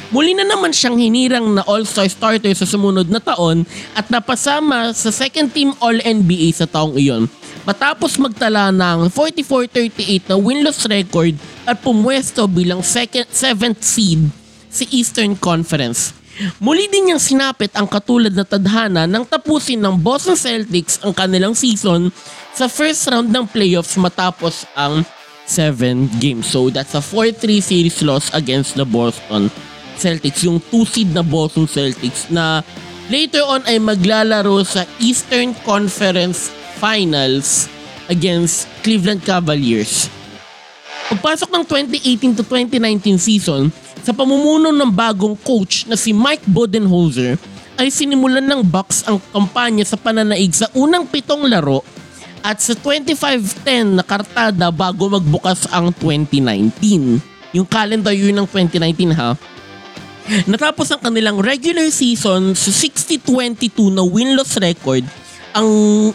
Muli 0.09 0.33
na 0.33 0.41
naman 0.41 0.73
siyang 0.73 0.97
hinirang 0.97 1.45
na 1.53 1.61
All-Star 1.69 2.09
starter 2.09 2.49
sa 2.57 2.65
sumunod 2.65 3.13
na 3.13 3.21
taon 3.21 3.61
at 3.93 4.09
napasama 4.09 4.89
sa 4.97 5.13
second 5.13 5.53
team 5.53 5.69
All-NBA 5.77 6.49
sa 6.49 6.65
taong 6.65 6.97
iyon. 6.97 7.29
Matapos 7.61 8.17
magtala 8.17 8.73
ng 8.73 9.11
44-38 9.13 10.33
na 10.33 10.39
winless 10.41 10.89
record 10.89 11.37
at 11.67 11.77
pumwesto 11.83 12.49
bilang 12.49 12.81
second, 12.81 13.29
seventh 13.29 13.85
seed 13.85 14.33
sa 14.71 14.81
Eastern 14.89 15.37
Conference. 15.37 16.16
Muli 16.61 16.85
din 16.89 17.09
niyang 17.09 17.21
sinapit 17.21 17.73
ang 17.73 17.89
katulad 17.89 18.33
na 18.33 18.45
tadhana 18.45 19.09
nang 19.09 19.25
tapusin 19.25 19.81
ng 19.81 19.97
Boston 19.97 20.37
Celtics 20.37 21.01
ang 21.01 21.09
kanilang 21.13 21.57
season 21.57 22.13
sa 22.53 22.69
first 22.69 23.09
round 23.09 23.33
ng 23.33 23.45
playoffs 23.49 23.97
matapos 23.97 24.69
ang 24.77 25.01
7 25.49 26.11
games. 26.21 26.45
So 26.45 26.69
that's 26.69 26.93
a 26.93 27.01
4-3 27.01 27.63
series 27.63 28.03
loss 28.03 28.29
against 28.37 28.77
the 28.77 28.85
Boston 28.85 29.49
Celtics. 29.97 30.45
Yung 30.45 30.61
2 30.61 30.85
seed 30.85 31.09
na 31.15 31.25
Boston 31.25 31.65
Celtics 31.65 32.29
na 32.29 32.61
later 33.09 33.41
on 33.47 33.65
ay 33.65 33.81
maglalaro 33.81 34.61
sa 34.61 34.85
Eastern 35.01 35.55
Conference 35.65 36.53
Finals 36.77 37.65
against 38.11 38.69
Cleveland 38.85 39.25
Cavaliers. 39.25 40.11
Pagpasok 41.07 41.49
ng 41.49 41.63
2018 41.63 42.37
to 42.37 42.43
2019 42.43 43.15
season, 43.15 43.71
sa 44.07 44.15
pamumuno 44.15 44.71
ng 44.71 44.87
bagong 44.87 45.35
coach 45.35 45.83
na 45.83 45.99
si 45.99 46.15
Mike 46.15 46.47
Budenholzer, 46.47 47.35
ay 47.75 47.91
sinimulan 47.91 48.47
ng 48.47 48.63
Bucks 48.63 49.03
ang 49.03 49.19
kampanya 49.35 49.83
sa 49.83 49.99
pananaig 49.99 50.55
sa 50.55 50.71
unang 50.71 51.03
pitong 51.03 51.43
laro 51.43 51.83
at 52.39 52.63
sa 52.63 52.71
25-10 52.71 53.99
na 53.99 54.03
kartada 54.07 54.71
bago 54.71 55.11
magbukas 55.11 55.67
ang 55.75 55.91
2019. 55.91 57.19
Yung 57.51 57.67
calendar 57.67 58.15
year 58.15 58.31
ng 58.31 58.47
2019 58.47 59.11
ha. 59.11 59.35
Natapos 60.47 60.87
ang 60.95 61.03
kanilang 61.03 61.43
regular 61.43 61.91
season 61.91 62.55
sa 62.55 62.71
60-22 62.71 63.91
na 63.91 64.07
win-loss 64.07 64.55
record 64.55 65.03
ang 65.57 65.69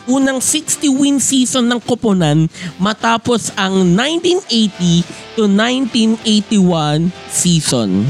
unang 0.07 0.39
60-win 0.39 1.19
season 1.19 1.67
ng 1.67 1.83
koponan 1.83 2.47
matapos 2.79 3.51
ang 3.59 3.83
1980 3.99 5.03
to 5.35 5.51
1981 5.51 7.11
season. 7.27 8.07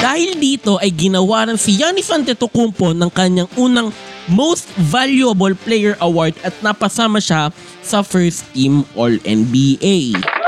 Dahil 0.00 0.40
dito 0.40 0.80
ay 0.80 0.88
ginawaran 0.96 1.60
si 1.60 1.76
Giannis 1.76 2.08
Antetokounmpo 2.08 2.96
ng 2.96 3.12
kanyang 3.12 3.52
unang 3.60 3.92
Most 4.32 4.72
Valuable 4.80 5.52
Player 5.52 6.00
Award 6.00 6.32
at 6.40 6.56
napasama 6.64 7.20
siya 7.20 7.52
sa 7.84 8.00
First 8.00 8.48
Team 8.56 8.88
All-NBA. 8.96 10.41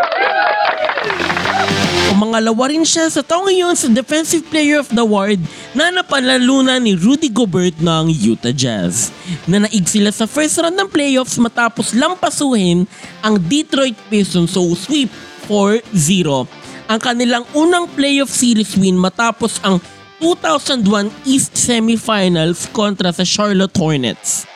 Umangalawa 2.12 2.68
rin 2.68 2.84
siya 2.84 3.08
sa 3.08 3.24
taong 3.24 3.48
iyon 3.48 3.72
sa 3.72 3.88
Defensive 3.88 4.44
Player 4.52 4.76
of 4.76 4.92
the 4.92 5.00
Award 5.00 5.40
na 5.72 5.88
napalalunan 5.88 6.76
ni 6.76 6.92
Rudy 6.92 7.32
Gobert 7.32 7.80
ng 7.80 8.12
Utah 8.12 8.52
Jazz. 8.52 9.08
Na 9.48 9.64
naig 9.64 9.88
sila 9.88 10.12
sa 10.12 10.28
first 10.28 10.60
round 10.60 10.76
ng 10.76 10.92
playoffs 10.92 11.40
matapos 11.40 11.96
lampasuhin 11.96 12.84
ang 13.24 13.40
Detroit 13.40 13.96
Pistons 14.12 14.52
so 14.52 14.68
sweep 14.76 15.08
4-0. 15.48 16.44
Ang 16.92 17.00
kanilang 17.00 17.48
unang 17.56 17.88
playoff 17.96 18.28
series 18.28 18.76
win 18.76 19.00
matapos 19.00 19.56
ang 19.64 19.80
2001 20.20 21.08
East 21.24 21.56
Semifinals 21.56 22.68
kontra 22.72 23.12
sa 23.12 23.24
Charlotte 23.24 23.76
Hornets. 23.80 24.53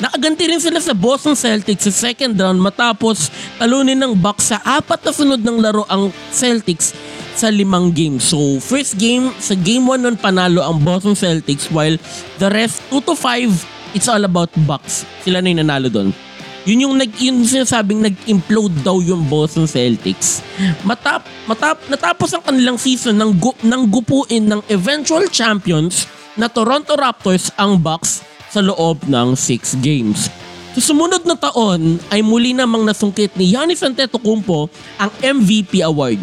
Nakaganti 0.00 0.48
rin 0.48 0.56
sila 0.56 0.80
sa 0.80 0.96
Boston 0.96 1.36
Celtics 1.36 1.84
sa 1.84 1.92
second 1.92 2.32
round 2.32 2.56
matapos 2.56 3.28
talunin 3.60 4.00
ng 4.00 4.16
Bucks 4.16 4.48
sa 4.48 4.56
apat 4.64 5.04
na 5.04 5.12
sunod 5.12 5.40
ng 5.44 5.60
laro 5.60 5.84
ang 5.92 6.08
Celtics 6.32 6.96
sa 7.36 7.52
limang 7.52 7.92
games. 7.92 8.32
So, 8.32 8.56
first 8.64 8.96
game, 8.96 9.28
sa 9.36 9.52
game 9.52 9.84
1 9.84 10.00
nun 10.00 10.16
panalo 10.16 10.64
ang 10.64 10.80
Boston 10.80 11.12
Celtics 11.12 11.68
while 11.68 12.00
the 12.40 12.48
rest 12.48 12.80
2 12.88 13.04
to 13.04 13.12
5, 13.12 13.92
it's 13.92 14.08
all 14.08 14.24
about 14.24 14.48
Bucks. 14.64 15.04
Sila 15.20 15.44
na 15.44 15.52
yung 15.52 15.68
nanalo 15.68 15.92
doon. 15.92 16.16
Yun 16.64 16.88
yung 16.88 16.96
nag 16.96 17.12
yun 17.20 17.44
sinasabing 17.44 18.00
nag-implode 18.00 18.80
daw 18.80 19.04
yung 19.04 19.28
Boston 19.28 19.68
Celtics. 19.68 20.40
Matap 20.80 21.28
matap 21.44 21.76
natapos 21.92 22.32
ang 22.32 22.44
kanilang 22.44 22.80
season 22.80 23.20
ng 23.20 23.36
gu, 23.36 23.52
ng 23.64 23.82
gupuin 23.88 24.48
ng 24.48 24.60
eventual 24.72 25.28
champions 25.28 26.08
na 26.40 26.48
Toronto 26.48 26.96
Raptors 26.96 27.52
ang 27.60 27.76
Bucks 27.76 28.30
sa 28.50 28.60
loob 28.60 29.06
ng 29.06 29.38
6 29.38 29.78
games. 29.78 30.26
Sa 30.74 30.94
sumunod 30.94 31.26
na 31.26 31.34
taon 31.34 31.98
ay 32.14 32.22
muli 32.22 32.54
namang 32.54 32.86
nasungkit 32.86 33.34
ni 33.34 33.50
Giannis 33.50 33.82
Antetokounmpo 33.82 34.70
ang 34.98 35.10
MVP 35.18 35.82
award. 35.82 36.18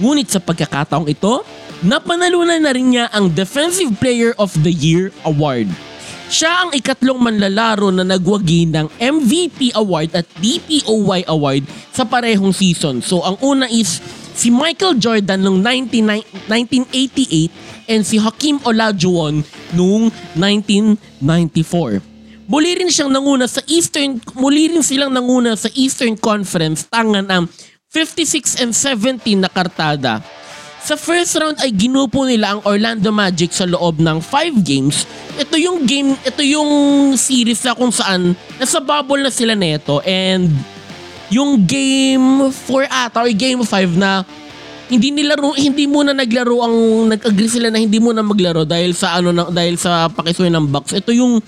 Ngunit 0.00 0.32
sa 0.32 0.40
pagkakataong 0.40 1.08
ito, 1.08 1.44
napanalunan 1.84 2.64
na 2.64 2.72
rin 2.72 2.96
niya 2.96 3.12
ang 3.12 3.28
Defensive 3.28 3.92
Player 4.00 4.32
of 4.40 4.52
the 4.64 4.72
Year 4.72 5.12
award. 5.28 5.68
Siya 6.30 6.64
ang 6.64 6.70
ikatlong 6.72 7.18
manlalaro 7.18 7.90
na 7.90 8.06
nagwagi 8.06 8.70
ng 8.70 8.86
MVP 8.96 9.74
award 9.74 10.14
at 10.14 10.24
DPOY 10.38 11.26
award 11.26 11.66
sa 11.90 12.06
parehong 12.06 12.54
season. 12.54 13.02
So 13.02 13.20
ang 13.20 13.36
una 13.42 13.66
is 13.66 14.00
si 14.32 14.48
Michael 14.48 14.96
Jordan 14.96 15.42
noong 15.42 15.60
1988 15.60 16.48
and 17.90 18.06
si 18.06 18.22
Hakeem 18.22 18.62
Olajuwon 18.62 19.42
noong 19.74 20.14
1994. 20.38 21.98
muli 22.50 22.74
rin 22.74 22.90
siyang 22.90 23.14
nanguna 23.14 23.46
sa 23.46 23.62
Eastern, 23.70 24.18
muli 24.34 24.70
rin 24.70 24.82
silang 24.82 25.14
nanguna 25.14 25.54
sa 25.54 25.70
Eastern 25.74 26.18
Conference 26.18 26.86
tangan 26.86 27.26
ang 27.30 27.46
56 27.90 28.62
and 28.62 28.70
17 28.74 29.42
na 29.42 29.50
kartada. 29.50 30.22
Sa 30.80 30.96
first 30.96 31.36
round 31.36 31.60
ay 31.60 31.70
ginupo 31.70 32.24
nila 32.24 32.56
ang 32.56 32.60
Orlando 32.64 33.12
Magic 33.12 33.52
sa 33.52 33.68
loob 33.68 34.00
ng 34.00 34.18
5 34.18 34.64
games. 34.64 35.04
Ito 35.36 35.54
yung 35.60 35.84
game, 35.84 36.16
ito 36.24 36.40
yung 36.40 36.70
series 37.14 37.60
na 37.62 37.76
kung 37.76 37.92
saan 37.92 38.32
nasa 38.56 38.80
bubble 38.80 39.20
na 39.20 39.30
sila 39.30 39.52
neto 39.52 40.00
and 40.02 40.48
yung 41.30 41.62
game 41.62 42.50
4 42.66 42.90
ata 42.90 43.22
or 43.22 43.30
game 43.30 43.62
5 43.62 43.94
na 43.94 44.26
hindi 44.90 45.14
nilaro 45.14 45.54
hindi 45.54 45.86
muna 45.86 46.10
naglaro 46.10 46.66
ang 46.66 46.76
nag-agree 47.14 47.46
sila 47.46 47.70
na 47.70 47.78
hindi 47.78 48.02
muna 48.02 48.26
maglaro 48.26 48.66
dahil 48.66 48.90
sa 48.90 49.22
ano 49.22 49.30
na, 49.30 49.46
dahil 49.46 49.78
sa 49.78 50.10
pakisuy 50.10 50.50
ng 50.50 50.66
box. 50.66 50.98
Ito 50.98 51.14
yung 51.14 51.38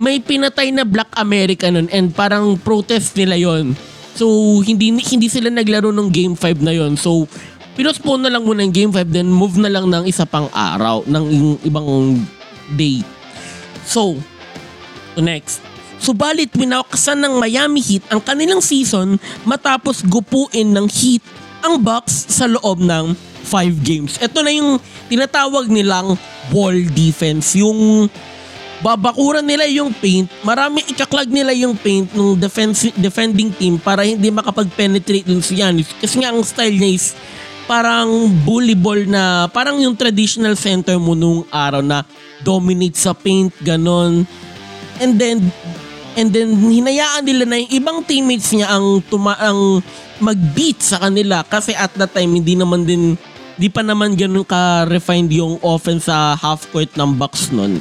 may 0.00 0.16
pinatay 0.18 0.72
na 0.72 0.88
Black 0.88 1.12
American 1.20 1.76
nun 1.76 1.88
and 1.92 2.16
parang 2.16 2.56
protest 2.56 3.12
nila 3.20 3.36
yon. 3.36 3.76
So 4.16 4.26
hindi 4.64 4.96
hindi 4.96 5.28
sila 5.28 5.52
naglaro 5.52 5.92
ng 5.92 6.08
game 6.08 6.32
5 6.32 6.64
na 6.64 6.72
yon. 6.72 6.96
So 6.96 7.28
pinospone 7.76 8.24
na 8.24 8.32
lang 8.32 8.48
muna 8.48 8.64
yung 8.64 8.72
game 8.72 8.92
5 8.96 9.12
then 9.12 9.28
move 9.28 9.60
na 9.60 9.68
lang 9.68 9.92
ng 9.92 10.08
isa 10.08 10.24
pang 10.24 10.48
araw 10.56 11.04
ng 11.04 11.24
ibang 11.68 12.16
day. 12.72 13.04
So, 13.86 14.18
to 15.14 15.22
next. 15.22 15.62
Subalit 15.96 16.52
winawakasan 16.52 17.24
ng 17.24 17.40
Miami 17.40 17.80
Heat 17.80 18.04
ang 18.12 18.20
kanilang 18.20 18.60
season 18.60 19.16
matapos 19.48 20.04
gupuin 20.04 20.74
ng 20.74 20.88
Heat 20.90 21.24
ang 21.66 21.82
Bucks 21.82 22.30
sa 22.30 22.46
loob 22.46 22.78
ng 22.78 23.12
5 23.46 23.82
games. 23.82 24.18
Ito 24.22 24.42
na 24.42 24.54
yung 24.54 24.78
tinatawag 25.10 25.66
nilang 25.66 26.14
ball 26.50 26.78
defense. 26.94 27.58
Yung 27.58 28.06
babakuran 28.82 29.46
nila 29.46 29.66
yung 29.66 29.90
paint, 29.90 30.30
marami 30.46 30.86
ikaklag 30.86 31.30
nila 31.30 31.50
yung 31.54 31.74
paint 31.74 32.10
ng 32.14 32.38
defense, 32.38 32.90
defending 32.94 33.50
team 33.54 33.82
para 33.82 34.06
hindi 34.06 34.30
makapag-penetrate 34.30 35.26
dun 35.26 35.42
si 35.42 35.58
Giannis. 35.58 35.90
Kasi 35.98 36.22
nga 36.22 36.30
ang 36.30 36.42
style 36.46 36.76
niya 36.78 36.90
is 36.94 37.14
parang 37.66 38.30
bully 38.46 38.78
ball 38.78 39.02
na 39.10 39.50
parang 39.50 39.82
yung 39.82 39.98
traditional 39.98 40.54
center 40.54 41.02
mo 41.02 41.18
nung 41.18 41.42
araw 41.50 41.82
na 41.82 42.06
dominate 42.46 42.94
sa 42.94 43.10
paint, 43.10 43.50
ganon. 43.62 44.22
And 45.02 45.18
then, 45.18 45.50
and 46.16 46.32
then 46.32 46.56
hinayaan 46.56 47.22
nila 47.22 47.44
na 47.44 47.60
yung 47.60 47.72
ibang 47.76 47.98
teammates 48.02 48.50
niya 48.56 48.72
ang 48.72 49.04
tuma 49.06 49.36
ang 49.36 49.84
mag-beat 50.18 50.80
sa 50.80 50.96
kanila 50.96 51.44
kasi 51.44 51.76
at 51.76 51.92
that 51.94 52.10
time 52.16 52.32
hindi 52.32 52.56
naman 52.56 52.88
din 52.88 53.20
di 53.56 53.68
pa 53.68 53.80
naman 53.80 54.16
ganun 54.16 54.44
ka-refined 54.44 55.32
yung 55.32 55.60
offense 55.64 56.08
sa 56.08 56.36
half 56.36 56.68
court 56.72 56.92
ng 56.96 57.16
Bucks 57.16 57.52
nun. 57.52 57.80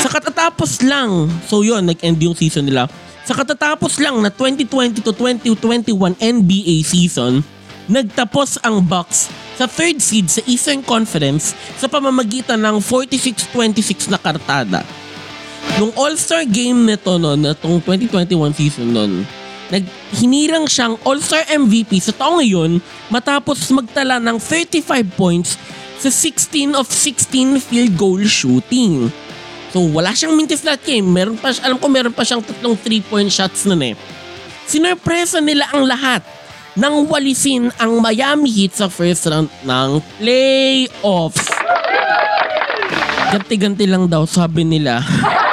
Sa 0.00 0.08
katatapos 0.08 0.80
lang, 0.86 1.28
so 1.44 1.60
yun, 1.60 1.84
nag-end 1.84 2.16
yung 2.22 2.32
season 2.32 2.64
nila. 2.64 2.88
Sa 3.26 3.36
katatapos 3.36 4.00
lang 4.00 4.16
na 4.22 4.32
2020 4.32 5.04
to 5.04 5.12
2021 5.12 5.92
NBA 6.16 6.76
season, 6.86 7.44
nagtapos 7.90 8.62
ang 8.64 8.80
Bucks 8.80 9.28
sa 9.60 9.68
third 9.68 10.00
seed 10.00 10.30
sa 10.32 10.40
Eastern 10.48 10.80
Conference 10.80 11.52
sa 11.76 11.84
pamamagitan 11.84 12.56
ng 12.62 12.80
46-26 12.80 14.08
na 14.08 14.16
kartada. 14.16 14.80
Nung 15.78 15.92
All-Star 15.94 16.48
game 16.48 16.88
nito 16.88 17.14
noon, 17.20 17.46
itong 17.46 17.78
2021 17.84 18.56
season 18.56 18.90
noon, 18.90 19.12
naghinirang 19.70 20.66
siyang 20.66 20.98
All-Star 21.06 21.46
MVP 21.46 22.02
sa 22.02 22.10
taong 22.16 22.42
ngayon 22.42 22.82
matapos 23.12 23.70
magtala 23.70 24.18
ng 24.18 24.40
35 24.42 25.06
points 25.14 25.54
sa 26.00 26.08
16 26.08 26.74
of 26.74 26.88
16 26.88 27.60
field 27.60 27.92
goal 27.94 28.22
shooting. 28.24 29.12
So 29.70 29.86
wala 29.86 30.10
siyang 30.10 30.34
mintis 30.34 30.66
that 30.66 30.82
game. 30.82 31.06
Meron 31.06 31.38
pa, 31.38 31.54
alam 31.62 31.78
ko 31.78 31.86
meron 31.86 32.10
pa 32.10 32.26
siyang 32.26 32.42
tatlong 32.42 32.74
3-point 32.74 33.30
shots 33.30 33.68
nun 33.68 33.84
eh. 33.84 33.94
Sinorpresa 34.66 35.38
nila 35.38 35.70
ang 35.70 35.86
lahat 35.86 36.26
nang 36.78 37.06
walisin 37.06 37.70
ang 37.78 37.98
Miami 37.98 38.50
Heat 38.50 38.78
sa 38.78 38.86
first 38.90 39.26
round 39.26 39.50
ng 39.66 39.90
playoffs. 40.18 41.46
Ganti-ganti 43.30 43.86
lang 43.86 44.10
daw 44.10 44.26
sabi 44.26 44.66
nila. 44.66 44.98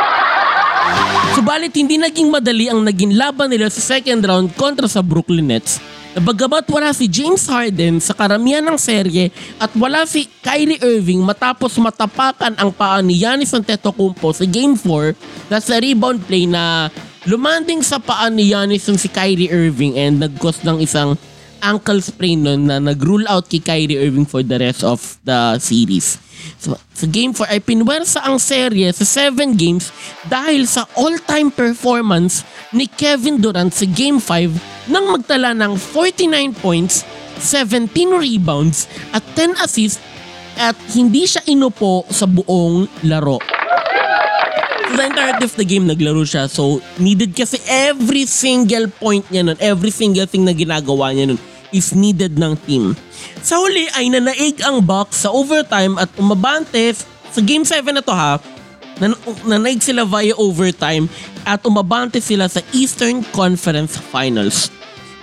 Subalit 1.38 1.69
hindi 1.78 2.02
naging 2.02 2.34
madali 2.34 2.65
ang 2.65 2.82
naging 2.82 3.13
laban 3.13 3.54
nila 3.54 3.69
sa 3.69 3.78
second 3.78 4.26
round 4.26 4.58
kontra 4.58 4.89
sa 4.89 5.06
Brooklyn 5.06 5.45
Nets. 5.45 5.78
Na 6.17 6.26
wala 6.26 6.89
si 6.97 7.06
James 7.06 7.45
Harden 7.45 8.02
sa 8.02 8.17
karamihan 8.17 8.65
ng 8.65 8.73
serye 8.73 9.30
at 9.62 9.69
wala 9.78 10.02
si 10.10 10.26
Kyrie 10.41 10.82
Irving 10.82 11.21
matapos 11.21 11.78
matapakan 11.78 12.58
ang 12.58 12.73
paa 12.73 13.06
ni 13.06 13.21
Giannis 13.21 13.54
Antetokounmpo 13.54 14.34
sa 14.34 14.50
Game 14.50 14.73
4 14.73 15.13
na 15.54 15.62
sa 15.62 15.78
rebound 15.78 16.26
play 16.26 16.50
na 16.50 16.89
lumanding 17.30 17.86
sa 17.86 18.02
paa 18.02 18.34
ni 18.34 18.50
Giannis 18.50 18.89
si 18.89 19.06
Kyrie 19.06 19.54
Irving 19.54 19.93
and 19.93 20.17
nag-cause 20.17 20.65
ng 20.65 20.82
isang 20.82 21.21
ankle 21.62 22.02
sprain 22.04 22.46
nun 22.46 22.70
na 22.70 22.78
nag-rule 22.82 23.26
out 23.28 23.50
kay 23.50 23.62
Kyrie 23.62 24.00
Irving 24.00 24.26
for 24.26 24.41
the 24.43 24.58
rest 24.58 24.84
of 24.84 25.20
the 25.24 25.58
series. 25.58 26.22
So, 26.62 26.78
sa 26.93 27.06
Game 27.10 27.34
4 27.34 27.50
ay 27.50 27.60
pinwersa 27.62 28.22
ang 28.22 28.38
serye 28.38 28.89
sa 28.93 29.06
7 29.30 29.58
games 29.58 29.89
dahil 30.30 30.70
sa 30.70 30.86
all-time 30.93 31.50
performance 31.50 32.46
ni 32.74 32.86
Kevin 32.86 33.41
Durant 33.41 33.74
sa 33.74 33.86
Game 33.89 34.22
5 34.22 34.89
nang 34.93 35.12
magtala 35.12 35.52
ng 35.58 35.76
49 35.76 36.58
points, 36.62 37.04
17 37.41 37.91
rebounds 38.17 38.88
at 39.12 39.22
10 39.36 39.60
assists 39.62 40.02
at 40.58 40.78
hindi 40.93 41.30
siya 41.30 41.46
inupo 41.46 42.06
sa 42.10 42.26
buong 42.26 42.89
laro. 43.06 43.57
The 44.88 45.04
entirety 45.04 45.43
of 45.43 45.56
the 45.60 45.67
game 45.67 45.84
naglaro 45.84 46.23
siya. 46.23 46.47
So, 46.47 46.80
needed 46.95 47.36
kasi 47.36 47.60
every 47.67 48.23
single 48.23 48.88
point 48.88 49.28
niya 49.28 49.52
nun, 49.52 49.60
every 49.60 49.91
single 49.91 50.23
thing 50.23 50.47
na 50.47 50.56
ginagawa 50.56 51.12
niya 51.12 51.36
nun 51.36 51.39
is 51.76 51.91
needed 51.91 52.39
ng 52.39 52.56
team. 52.63 52.95
Sa 53.43 53.60
huli 53.60 53.91
ay 54.00 54.08
nanaig 54.08 54.63
ang 54.63 54.80
Bucks 54.80 55.28
sa 55.28 55.30
overtime 55.36 56.00
at 56.00 56.08
umabante 56.15 56.95
sa 57.28 57.39
Game 57.43 57.67
7 57.67 57.84
na 57.91 58.00
to 58.00 58.15
ha, 58.15 58.39
nan- 59.04 59.19
nanaig 59.43 59.84
sila 59.84 60.08
via 60.08 60.32
overtime 60.39 61.12
at 61.43 61.60
umabante 61.67 62.23
sila 62.23 62.47
sa 62.47 62.63
Eastern 62.71 63.23
Conference 63.36 64.00
Finals. 64.00 64.71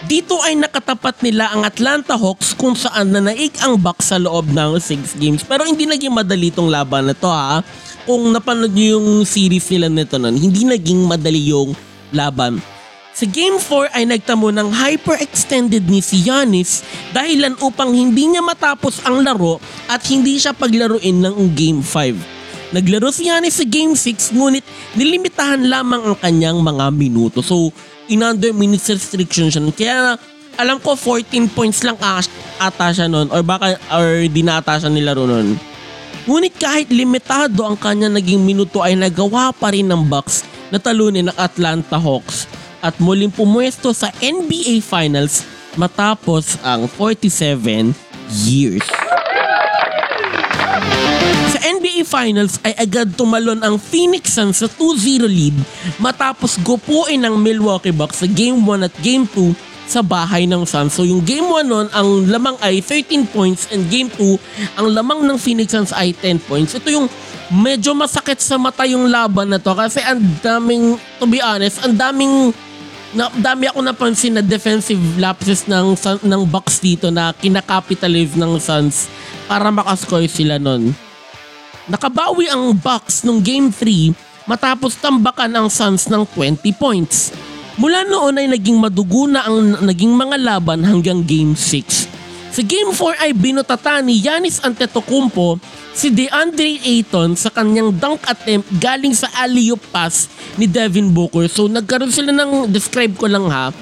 Dito 0.04 0.36
ay 0.44 0.60
nakatapat 0.60 1.24
nila 1.24 1.48
ang 1.48 1.64
Atlanta 1.64 2.12
Hawks 2.20 2.52
kung 2.52 2.76
saan 2.76 3.08
nanaig 3.08 3.56
ang 3.64 3.80
Bucks 3.80 4.12
sa 4.12 4.20
loob 4.20 4.52
ng 4.52 4.76
6 4.76 5.16
games. 5.16 5.40
Pero 5.40 5.64
hindi 5.64 5.88
naging 5.88 6.12
madali 6.12 6.52
tong 6.52 6.68
laban 6.68 7.08
na 7.08 7.16
to 7.16 7.24
ha. 7.24 7.64
Kung 8.04 8.36
napanood 8.36 8.76
nyo 8.76 9.00
yung 9.00 9.08
series 9.24 9.64
nila 9.72 9.88
nito 9.88 10.20
nun, 10.20 10.36
hindi 10.36 10.68
naging 10.68 11.08
madali 11.08 11.48
yung 11.48 11.72
laban. 12.12 12.60
Sa 13.16 13.24
Game 13.24 13.56
4 13.56 13.96
ay 13.96 14.04
nagtamo 14.10 14.52
ng 14.52 14.68
hyper-extended 14.74 15.88
ni 15.88 16.04
si 16.04 16.20
Giannis 16.20 16.84
dahilan 17.16 17.56
upang 17.64 17.96
hindi 17.96 18.28
niya 18.28 18.44
matapos 18.44 19.00
ang 19.08 19.24
laro 19.24 19.56
at 19.88 20.04
hindi 20.10 20.36
siya 20.36 20.52
paglaruin 20.52 21.24
ng 21.24 21.56
Game 21.56 21.80
5. 21.80 22.76
Naglaro 22.76 23.08
si 23.08 23.24
Giannis 23.24 23.56
sa 23.56 23.64
Game 23.64 23.96
6 23.96 24.36
ngunit 24.36 24.66
nilimitahan 24.98 25.64
lamang 25.64 26.04
ang 26.04 26.16
kanyang 26.18 26.58
mga 26.60 26.90
minuto. 26.92 27.40
So, 27.40 27.72
in 28.12 28.20
under 28.20 28.52
minutes 28.52 28.90
restriction 28.92 29.48
siya. 29.48 29.64
Kaya 29.72 30.20
alam 30.60 30.76
ko 30.82 30.92
14 30.92 31.48
points 31.56 31.80
lang 31.86 31.96
ata 32.04 32.86
siya 32.92 33.08
nun 33.08 33.32
or 33.32 33.40
baka 33.40 33.80
or 33.88 34.28
di 34.28 34.44
na 34.44 34.60
ata 34.60 34.76
siya 34.76 34.92
nilaro 34.92 35.24
nun. 35.24 35.56
Ngunit 36.24 36.56
kahit 36.56 36.88
limitado 36.88 37.68
ang 37.68 37.76
kanya 37.76 38.08
naging 38.08 38.40
minuto 38.40 38.80
ay 38.80 38.96
nagawa 38.96 39.52
pa 39.52 39.68
rin 39.68 39.84
ng 39.84 40.08
Bucks 40.08 40.40
na 40.72 40.80
talunin 40.80 41.28
ng 41.28 41.36
Atlanta 41.36 42.00
Hawks 42.00 42.48
at 42.80 42.96
muling 42.96 43.28
pumwesto 43.28 43.92
sa 43.92 44.08
NBA 44.24 44.80
Finals 44.80 45.44
matapos 45.76 46.56
ang 46.64 46.88
47 46.88 47.92
years. 48.48 48.88
Sa 51.52 51.58
NBA 51.60 52.08
Finals 52.08 52.56
ay 52.64 52.72
agad 52.80 53.12
tumalon 53.12 53.60
ang 53.60 53.76
Phoenix 53.76 54.32
Suns 54.32 54.64
sa 54.64 54.68
2-0 54.80 55.28
lead 55.28 55.56
matapos 56.00 56.56
gupuin 56.64 57.20
ng 57.20 57.36
Milwaukee 57.36 57.92
Bucks 57.92 58.24
sa 58.24 58.28
Game 58.32 58.64
1 58.64 58.88
at 58.88 58.94
Game 59.04 59.28
2 59.28 59.73
sa 59.84 60.00
bahay 60.00 60.48
ng 60.48 60.64
Suns. 60.64 60.96
So 60.96 61.04
yung 61.04 61.20
Game 61.24 61.44
1 61.44 61.68
nun, 61.68 61.86
ang 61.92 62.08
lamang 62.28 62.56
ay 62.64 62.80
13 62.80 63.28
points 63.28 63.68
and 63.70 63.86
Game 63.92 64.08
2, 64.08 64.80
ang 64.80 64.86
lamang 64.90 65.24
ng 65.24 65.36
Phoenix 65.36 65.72
Suns 65.72 65.92
ay 65.92 66.16
10 66.16 66.40
points. 66.48 66.72
Ito 66.76 66.88
yung 66.88 67.06
medyo 67.52 67.92
masakit 67.92 68.40
sa 68.40 68.56
mata 68.56 68.88
yung 68.88 69.12
laban 69.12 69.52
na 69.52 69.60
to 69.60 69.76
kasi 69.76 70.00
ang 70.00 70.20
daming, 70.40 70.96
to 71.20 71.28
be 71.28 71.38
honest, 71.44 71.84
ang 71.84 71.94
daming 71.94 72.52
na 73.14 73.30
dami 73.30 73.70
ako 73.70 73.78
napansin 73.78 74.34
na 74.34 74.42
defensive 74.42 74.98
lapses 75.22 75.70
ng 75.70 75.94
ng 76.26 76.42
Bucks 76.50 76.82
dito 76.82 77.14
na 77.14 77.30
kinakapitalize 77.30 78.34
ng 78.34 78.58
Suns 78.58 79.06
para 79.46 79.70
makascore 79.70 80.26
sila 80.26 80.58
nun. 80.58 80.90
Nakabawi 81.86 82.50
ang 82.50 82.74
Bucks 82.74 83.22
nung 83.22 83.38
Game 83.38 83.70
3 83.70 84.50
matapos 84.50 84.98
tambakan 84.98 85.52
ang 85.54 85.68
Suns 85.70 86.10
ng 86.10 86.26
20 86.26 86.74
points. 86.74 87.30
Mula 87.74 88.06
noon 88.06 88.38
ay 88.38 88.46
naging 88.46 88.78
madugo 88.78 89.26
na 89.26 89.50
ang 89.50 89.82
naging 89.82 90.14
mga 90.14 90.38
laban 90.38 90.86
hanggang 90.86 91.26
Game 91.26 91.58
6. 91.58 92.54
Sa 92.54 92.62
Game 92.62 92.94
4 92.94 93.18
ay 93.26 93.30
binutata 93.34 93.98
ni 93.98 94.22
Giannis 94.22 94.62
Antetokounmpo 94.62 95.58
si 95.90 96.06
DeAndre 96.14 96.78
Ayton 96.86 97.34
sa 97.34 97.50
kanyang 97.50 97.90
dunk 97.90 98.22
attempt 98.30 98.70
galing 98.78 99.10
sa 99.10 99.26
alley-oop 99.42 99.82
pass 99.90 100.30
ni 100.54 100.70
Devin 100.70 101.10
Booker. 101.10 101.50
So 101.50 101.66
nagkaroon 101.66 102.14
sila 102.14 102.30
ng, 102.30 102.70
describe 102.70 103.18
ko 103.18 103.26
lang 103.26 103.50
ha, 103.50 103.74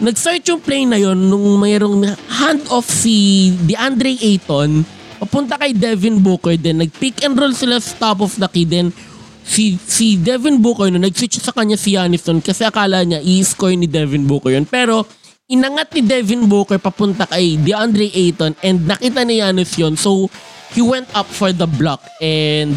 nag-start 0.00 0.40
yung 0.48 0.64
play 0.64 0.88
na 0.88 0.96
yon 0.96 1.28
nung 1.28 1.60
mayroong 1.60 2.16
hand-off 2.32 2.88
si 2.88 3.52
DeAndre 3.68 4.16
Ayton 4.24 4.88
papunta 5.22 5.54
kay 5.54 5.70
Devin 5.70 6.18
Booker 6.18 6.58
then 6.58 6.82
nag-pick 6.82 7.22
and 7.22 7.38
roll 7.38 7.54
sila 7.54 7.78
sa 7.78 7.94
top 8.10 8.24
of 8.24 8.34
the 8.40 8.48
key 8.50 8.66
then 8.66 8.90
si 9.42 9.76
si 9.78 10.16
Devin 10.16 10.62
Booker 10.62 10.88
no 10.88 11.02
nag-switch 11.02 11.42
sa 11.42 11.52
kanya 11.52 11.76
si 11.76 11.94
Giannis 11.94 12.24
nun 12.26 12.40
kasi 12.40 12.64
akala 12.64 13.02
niya 13.02 13.20
i-score 13.20 13.76
ni 13.76 13.90
Devin 13.90 14.24
Booker 14.24 14.54
yun. 14.54 14.64
Pero 14.64 15.04
inangat 15.50 15.92
ni 15.92 16.02
Devin 16.06 16.48
Booker 16.48 16.78
papunta 16.80 17.28
kay 17.28 17.58
DeAndre 17.60 18.08
Ayton 18.08 18.56
and 18.62 18.88
nakita 18.88 19.26
ni 19.26 19.42
Giannis 19.42 19.74
yun. 19.76 19.98
So 19.98 20.30
he 20.72 20.80
went 20.80 21.10
up 21.12 21.28
for 21.28 21.52
the 21.52 21.68
block 21.68 22.00
and 22.22 22.72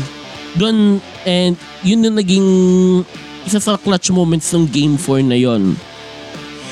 doon 0.59 0.99
and 1.23 1.55
yun 1.83 2.03
yung 2.03 2.17
naging 2.19 2.49
isa 3.45 3.61
sa 3.61 3.77
clutch 3.77 4.09
moments 4.09 4.49
ng 4.51 4.65
game 4.67 4.95
4 4.97 5.21
na 5.21 5.37
yon 5.37 5.77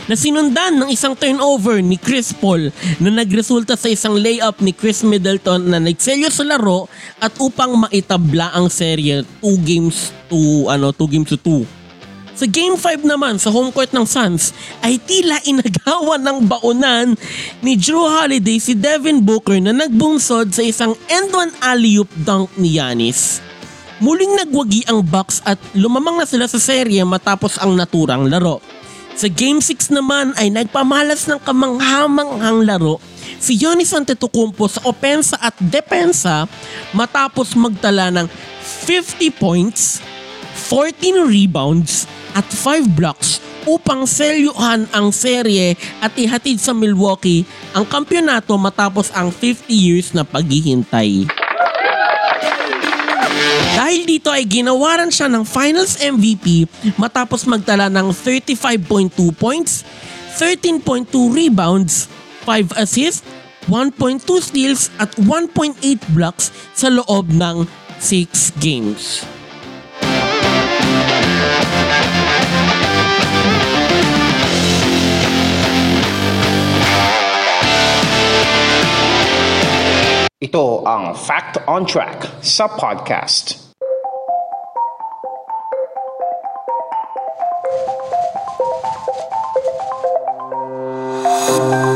na 0.08 0.16
sinundan 0.20 0.84
ng 0.84 0.90
isang 0.92 1.16
turnover 1.16 1.80
ni 1.80 1.96
Chris 1.96 2.36
Paul 2.36 2.72
na 3.00 3.10
nagresulta 3.24 3.80
sa 3.80 3.88
isang 3.88 4.20
layup 4.20 4.60
ni 4.60 4.76
Chris 4.76 5.06
Middleton 5.06 5.72
na 5.72 5.80
nagselyo 5.80 6.28
sa 6.28 6.44
laro 6.44 6.92
at 7.24 7.32
upang 7.40 7.88
maitabla 7.88 8.52
ang 8.52 8.68
serye 8.68 9.24
2 9.40 9.64
games 9.64 10.12
to 10.28 10.68
ano 10.68 10.92
2 10.92 11.14
games 11.14 11.30
to 11.32 11.40
2. 11.40 11.84
Sa 12.34 12.50
Game 12.50 12.74
5 12.74 13.06
naman 13.06 13.38
sa 13.38 13.54
home 13.54 13.70
court 13.70 13.94
ng 13.94 14.10
Suns 14.10 14.58
ay 14.82 14.98
tila 14.98 15.38
inagawan 15.46 16.18
ng 16.18 16.38
baunan 16.50 17.14
ni 17.62 17.78
Drew 17.78 18.10
Holiday 18.10 18.58
si 18.58 18.74
Devin 18.74 19.22
Booker 19.22 19.62
na 19.62 19.70
nagbungsod 19.70 20.50
sa 20.50 20.66
isang 20.66 20.98
end-one 21.14 21.54
alley-oop 21.62 22.10
dunk 22.26 22.50
ni 22.58 22.74
Giannis. 22.74 23.38
Muling 24.02 24.34
nagwagi 24.34 24.82
ang 24.90 25.06
Bucks 25.06 25.46
at 25.46 25.62
lumamang 25.78 26.18
na 26.18 26.26
sila 26.26 26.50
sa 26.50 26.58
serye 26.58 27.06
matapos 27.06 27.62
ang 27.62 27.78
naturang 27.78 28.26
laro. 28.26 28.58
Sa 29.14 29.30
Game 29.30 29.62
6 29.62 29.94
naman 29.94 30.34
ay 30.42 30.50
nagpamalas 30.50 31.30
ng 31.30 31.38
kamanghamanghang 31.46 32.66
laro 32.66 32.98
si 33.38 33.60
Giannis 33.60 33.94
Antetokounmpo 33.94 34.66
sa 34.66 34.82
opensa 34.90 35.38
at 35.38 35.54
depensa 35.60 36.50
matapos 36.96 37.54
magtala 37.54 38.10
ng 38.10 38.28
50 38.88 39.30
points, 39.36 40.02
14 40.72 41.28
rebounds 41.28 42.10
at 42.34 42.48
5 42.48 42.90
blocks 42.96 43.44
upang 43.70 44.08
selyuhan 44.08 44.88
ang 44.92 45.12
serye 45.12 45.76
at 46.02 46.16
ihatid 46.16 46.60
sa 46.60 46.72
Milwaukee 46.72 47.46
ang 47.72 47.84
kampyonato 47.84 48.56
matapos 48.58 49.12
ang 49.12 49.30
50 49.30 49.70
years 49.72 50.12
na 50.12 50.26
paghihintay. 50.26 51.43
Dahil 53.72 54.04
dito 54.04 54.28
ay 54.28 54.44
ginawaran 54.44 55.08
siya 55.08 55.32
ng 55.32 55.48
Finals 55.48 56.04
MVP 56.04 56.68
matapos 57.00 57.48
magtala 57.48 57.88
ng 57.88 58.12
35.2 58.12 59.32
points, 59.32 59.88
13.2 60.36 61.08
rebounds, 61.32 62.12
5 62.44 62.76
assists, 62.76 63.24
1.2 63.72 64.20
steals 64.44 64.92
at 65.00 65.16
1.8 65.16 65.80
blocks 66.12 66.52
sa 66.76 66.92
loob 66.92 67.32
ng 67.32 67.64
6 68.04 68.60
games. 68.60 69.24
Ito 80.44 80.84
ang 80.84 81.16
Fact 81.16 81.64
on 81.72 81.88
Track 81.88 82.44
sa 82.44 82.68
podcast. 82.68 83.64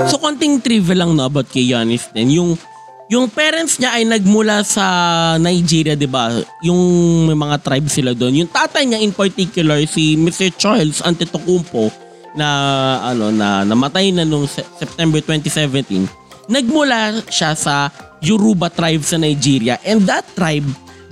So 0.07 0.15
konting 0.23 0.63
trivia 0.63 0.95
lang 0.95 1.19
no 1.19 1.27
about 1.27 1.51
kay 1.51 1.67
Giannis 1.67 2.07
din. 2.15 2.39
Yung 2.39 2.55
yung 3.11 3.27
parents 3.27 3.83
niya 3.83 3.99
ay 3.99 4.07
nagmula 4.07 4.63
sa 4.63 4.85
Nigeria, 5.35 5.99
'di 5.99 6.07
ba? 6.07 6.31
Yung 6.63 6.79
may 7.27 7.35
mga 7.35 7.59
tribes 7.59 7.99
sila 7.99 8.15
doon. 8.15 8.47
Yung 8.47 8.51
tatay 8.55 8.87
niya 8.87 9.03
in 9.03 9.11
particular 9.11 9.83
si 9.83 10.15
Mr. 10.15 10.55
Charles 10.55 11.03
Antetokounmpo 11.03 11.91
na 12.31 12.47
ano 13.11 13.27
na 13.27 13.67
namatay 13.67 14.15
na 14.15 14.23
nung 14.23 14.47
Se- 14.47 14.63
September 14.79 15.19
2017. 15.19 16.26
Nagmula 16.47 17.23
siya 17.27 17.53
sa 17.53 17.91
Yoruba 18.23 18.71
tribe 18.71 19.03
sa 19.03 19.19
Nigeria 19.19 19.77
and 19.83 20.07
that 20.07 20.25
tribe 20.33 20.65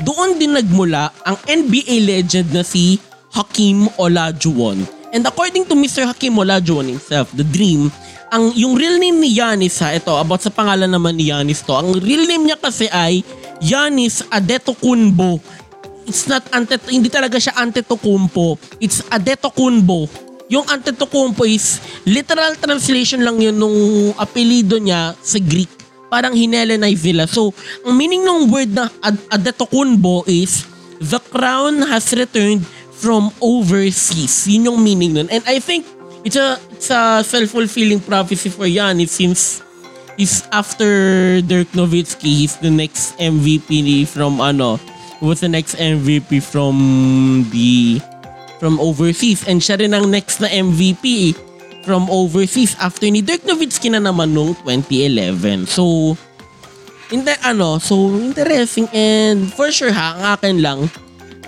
doon 0.04 0.36
din 0.36 0.56
nagmula 0.56 1.12
ang 1.24 1.40
NBA 1.48 2.04
legend 2.04 2.52
na 2.52 2.64
si 2.66 3.00
Hakim 3.32 3.88
Olajuwon. 3.96 4.84
And 5.16 5.24
according 5.24 5.68
to 5.72 5.76
Mr. 5.80 6.04
Hakim 6.04 6.36
Olajuwon 6.36 6.92
himself, 6.92 7.32
the 7.32 7.48
dream, 7.48 7.88
ang 8.28 8.52
yung 8.52 8.76
real 8.76 9.00
name 9.00 9.24
ni 9.24 9.40
Yanis 9.40 9.80
ha, 9.80 9.96
ito 9.96 10.12
about 10.12 10.44
sa 10.44 10.52
pangalan 10.52 10.92
naman 10.92 11.16
ni 11.16 11.32
Yanis 11.32 11.64
to. 11.64 11.72
Ang 11.72 12.00
real 12.04 12.28
name 12.28 12.52
niya 12.52 12.60
kasi 12.60 12.92
ay 12.92 13.24
Yanis 13.64 14.28
Adetokunbo. 14.28 15.40
It's 16.06 16.28
not 16.28 16.44
Antet 16.54 16.84
hindi 16.92 17.08
talaga 17.10 17.40
siya 17.40 17.56
Antetokounmpo. 17.58 18.60
It's 18.84 19.02
Adetokunbo. 19.08 20.06
Yung 20.46 20.66
Antetokounmpo 20.70 21.42
is 21.50 21.82
literal 22.06 22.54
translation 22.62 23.26
lang 23.26 23.42
yun 23.42 23.58
nung 23.58 24.14
apelido 24.22 24.78
niya 24.78 25.18
sa 25.18 25.42
Greek. 25.42 25.70
Parang 26.06 26.38
hinelenize 26.38 27.02
nila. 27.02 27.26
So, 27.26 27.50
ang 27.82 27.98
meaning 27.98 28.22
ng 28.22 28.54
word 28.54 28.70
na 28.70 28.94
Ad- 29.02 29.26
is 30.30 30.70
the 31.02 31.18
crown 31.34 31.82
has 31.90 32.14
returned 32.14 32.62
from 32.94 33.34
overseas. 33.42 34.46
Yun 34.46 34.70
yung 34.70 34.80
meaning 34.86 35.18
nun. 35.18 35.28
And 35.34 35.42
I 35.50 35.58
think 35.58 35.84
it's 36.22 36.38
a, 36.38 36.62
it's 36.72 36.94
a 36.94 37.26
self-fulfilling 37.26 38.06
prophecy 38.06 38.54
for 38.54 38.70
Giannis 38.70 39.18
since 39.18 39.66
is 40.18 40.48
after 40.52 41.42
Dirk 41.42 41.68
Nowitzki, 41.76 42.46
he's 42.46 42.56
the 42.58 42.72
next 42.72 43.18
MVP 43.20 44.08
from 44.08 44.40
ano, 44.40 44.80
was 45.22 45.40
the 45.42 45.50
next 45.50 45.76
MVP 45.76 46.42
from 46.44 47.48
the 47.52 48.00
from 48.60 48.80
overseas 48.80 49.44
and 49.48 49.60
siya 49.60 49.80
rin 49.80 49.96
ang 49.96 50.08
next 50.10 50.40
na 50.40 50.50
MVP 50.50 51.36
from 51.86 52.10
overseas 52.10 52.74
after 52.82 53.06
ni 53.06 53.22
Dirk 53.22 53.46
Nowitzki 53.46 53.94
na 53.94 54.02
naman 54.02 54.34
nung 54.34 54.58
2011. 54.66 55.70
So, 55.70 56.16
inte 57.14 57.38
ano, 57.46 57.78
so 57.78 58.10
interesting 58.18 58.90
and 58.90 59.54
for 59.54 59.70
sure 59.70 59.94
ha, 59.94 60.18
ang 60.18 60.24
akin 60.36 60.56
lang, 60.66 60.80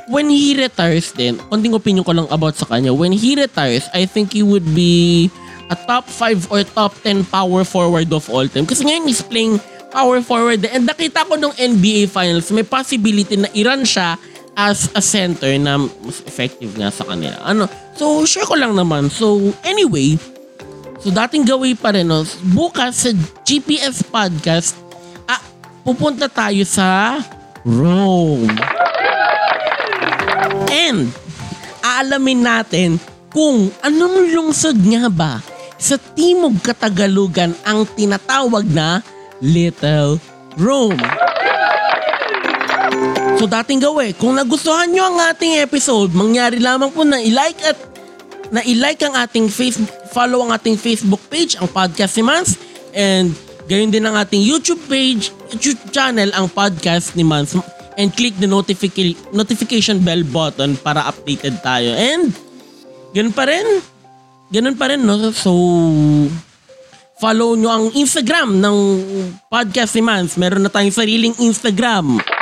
when 0.08 0.30
he 0.30 0.54
retires 0.56 1.12
din, 1.12 1.36
konting 1.50 1.74
opinion 1.74 2.06
ko 2.06 2.14
lang 2.14 2.30
about 2.30 2.56
sa 2.56 2.70
kanya, 2.70 2.94
when 2.94 3.12
he 3.12 3.34
retires, 3.36 3.90
I 3.92 4.06
think 4.06 4.38
he 4.38 4.46
would 4.46 4.66
be 4.78 5.28
a 5.68 5.76
top 5.76 6.08
5 6.08 6.48
or 6.54 6.64
top 6.64 6.96
10 7.04 7.28
power 7.28 7.66
forward 7.68 8.08
of 8.14 8.30
all 8.32 8.48
time. 8.48 8.70
Kasi 8.70 8.88
ngayon 8.88 9.10
he's 9.10 9.26
playing 9.26 9.60
power 9.92 10.22
forward 10.24 10.64
and 10.70 10.88
nakita 10.88 11.28
ko 11.28 11.36
nung 11.36 11.56
NBA 11.56 12.08
Finals, 12.12 12.54
may 12.54 12.64
possibility 12.64 13.36
na 13.36 13.52
i-run 13.52 13.84
siya 13.84 14.16
as 14.58 14.90
a 14.98 15.02
center 15.06 15.54
na 15.62 15.78
mas 15.78 16.26
effective 16.26 16.74
nga 16.74 16.90
sa 16.90 17.06
kanila. 17.06 17.38
Ano? 17.46 17.70
So, 17.94 18.26
sure 18.26 18.50
ko 18.50 18.58
lang 18.58 18.74
naman. 18.74 19.14
So, 19.14 19.54
anyway, 19.62 20.18
so 20.98 21.14
dating 21.14 21.46
gawin 21.46 21.78
pa 21.78 21.94
rin, 21.94 22.10
no? 22.10 22.26
bukas 22.58 23.06
sa 23.06 23.14
GPS 23.46 24.02
Podcast, 24.02 24.74
ah, 25.30 25.40
pupunta 25.86 26.26
tayo 26.26 26.66
sa 26.66 27.22
Rome. 27.62 28.50
And, 30.74 31.14
aalamin 31.86 32.42
natin 32.42 32.90
kung 33.30 33.70
anong 33.86 34.34
lungsod 34.34 34.82
nga 34.90 35.06
ba 35.14 35.34
sa 35.78 36.02
Timog 36.18 36.58
Katagalugan 36.66 37.54
ang 37.62 37.86
tinatawag 37.94 38.66
na 38.66 39.06
Little 39.38 40.18
Rome. 40.58 41.27
So 43.38 43.46
dating 43.46 43.86
gawin, 43.86 44.18
kung 44.18 44.34
nagustuhan 44.34 44.90
nyo 44.90 45.14
ang 45.14 45.22
ating 45.30 45.62
episode, 45.62 46.10
mangyari 46.10 46.58
lamang 46.58 46.90
po 46.90 47.06
na 47.06 47.22
i-like 47.22 47.62
at 47.62 47.78
na 48.50 48.66
i-like 48.66 48.98
ang 49.06 49.14
ating 49.14 49.46
Facebook, 49.46 49.94
follow 50.10 50.42
ang 50.42 50.58
ating 50.58 50.74
Facebook 50.74 51.22
page, 51.30 51.54
ang 51.54 51.70
Podcast 51.70 52.18
ni 52.18 52.26
Mans, 52.26 52.58
and 52.98 53.38
gayon 53.70 53.94
din 53.94 54.02
ang 54.10 54.18
ating 54.18 54.42
YouTube 54.42 54.82
page, 54.90 55.30
YouTube 55.54 55.78
channel, 55.94 56.34
ang 56.34 56.50
Podcast 56.50 57.14
ni 57.14 57.22
Mans, 57.22 57.54
and 57.94 58.10
click 58.18 58.34
the 58.42 58.50
notification 58.50 59.14
notification 59.30 60.02
bell 60.02 60.26
button 60.26 60.74
para 60.82 61.06
updated 61.06 61.62
tayo. 61.62 61.94
And, 61.94 62.34
ganun 63.14 63.38
pa 63.38 63.46
rin, 63.46 63.86
ganun 64.50 64.74
pa 64.74 64.90
rin, 64.90 65.06
no? 65.06 65.30
So, 65.30 65.54
follow 67.22 67.54
nyo 67.54 67.70
ang 67.70 67.86
Instagram 67.94 68.58
ng 68.58 68.78
Podcast 69.46 69.94
ni 69.94 70.02
Mans. 70.02 70.42
Meron 70.42 70.66
na 70.66 70.74
tayong 70.74 70.96
sariling 70.96 71.38
Instagram. 71.38 72.37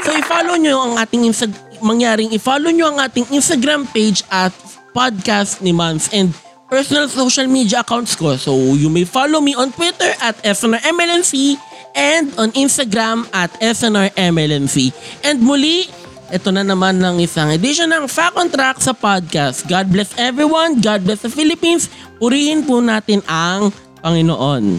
So 0.00 0.10
i-follow 0.16 0.56
nyo 0.56 0.76
ang 0.80 0.94
ating 0.96 1.22
Insta- 1.28 1.60
mangyaring 1.80 2.32
i-follow 2.32 2.72
nyo 2.72 2.92
ang 2.92 2.98
ating 3.04 3.28
Instagram 3.32 3.88
page 3.90 4.24
at 4.32 4.52
podcast 4.92 5.60
ni 5.60 5.72
Mans 5.72 6.08
and 6.12 6.32
personal 6.70 7.10
social 7.10 7.50
media 7.50 7.82
accounts 7.82 8.14
ko. 8.14 8.38
So 8.38 8.54
you 8.78 8.88
may 8.88 9.04
follow 9.04 9.42
me 9.42 9.58
on 9.58 9.74
Twitter 9.74 10.08
at 10.22 10.38
SNRMLNC 10.40 11.58
and 11.98 12.30
on 12.38 12.54
Instagram 12.54 13.26
at 13.34 13.50
SNRMLNC. 13.58 14.94
And 15.26 15.42
muli, 15.42 15.90
ito 16.30 16.48
na 16.54 16.62
naman 16.62 17.02
ng 17.02 17.18
isang 17.26 17.50
edition 17.50 17.90
ng 17.90 18.06
Fact 18.06 18.38
on 18.38 18.46
Track 18.46 18.78
sa 18.78 18.94
podcast. 18.94 19.66
God 19.66 19.90
bless 19.90 20.14
everyone. 20.14 20.78
God 20.78 21.02
bless 21.02 21.26
the 21.26 21.32
Philippines. 21.32 21.90
Purihin 22.22 22.62
po 22.62 22.78
natin 22.78 23.18
ang 23.26 23.74
Panginoon. 23.98 24.78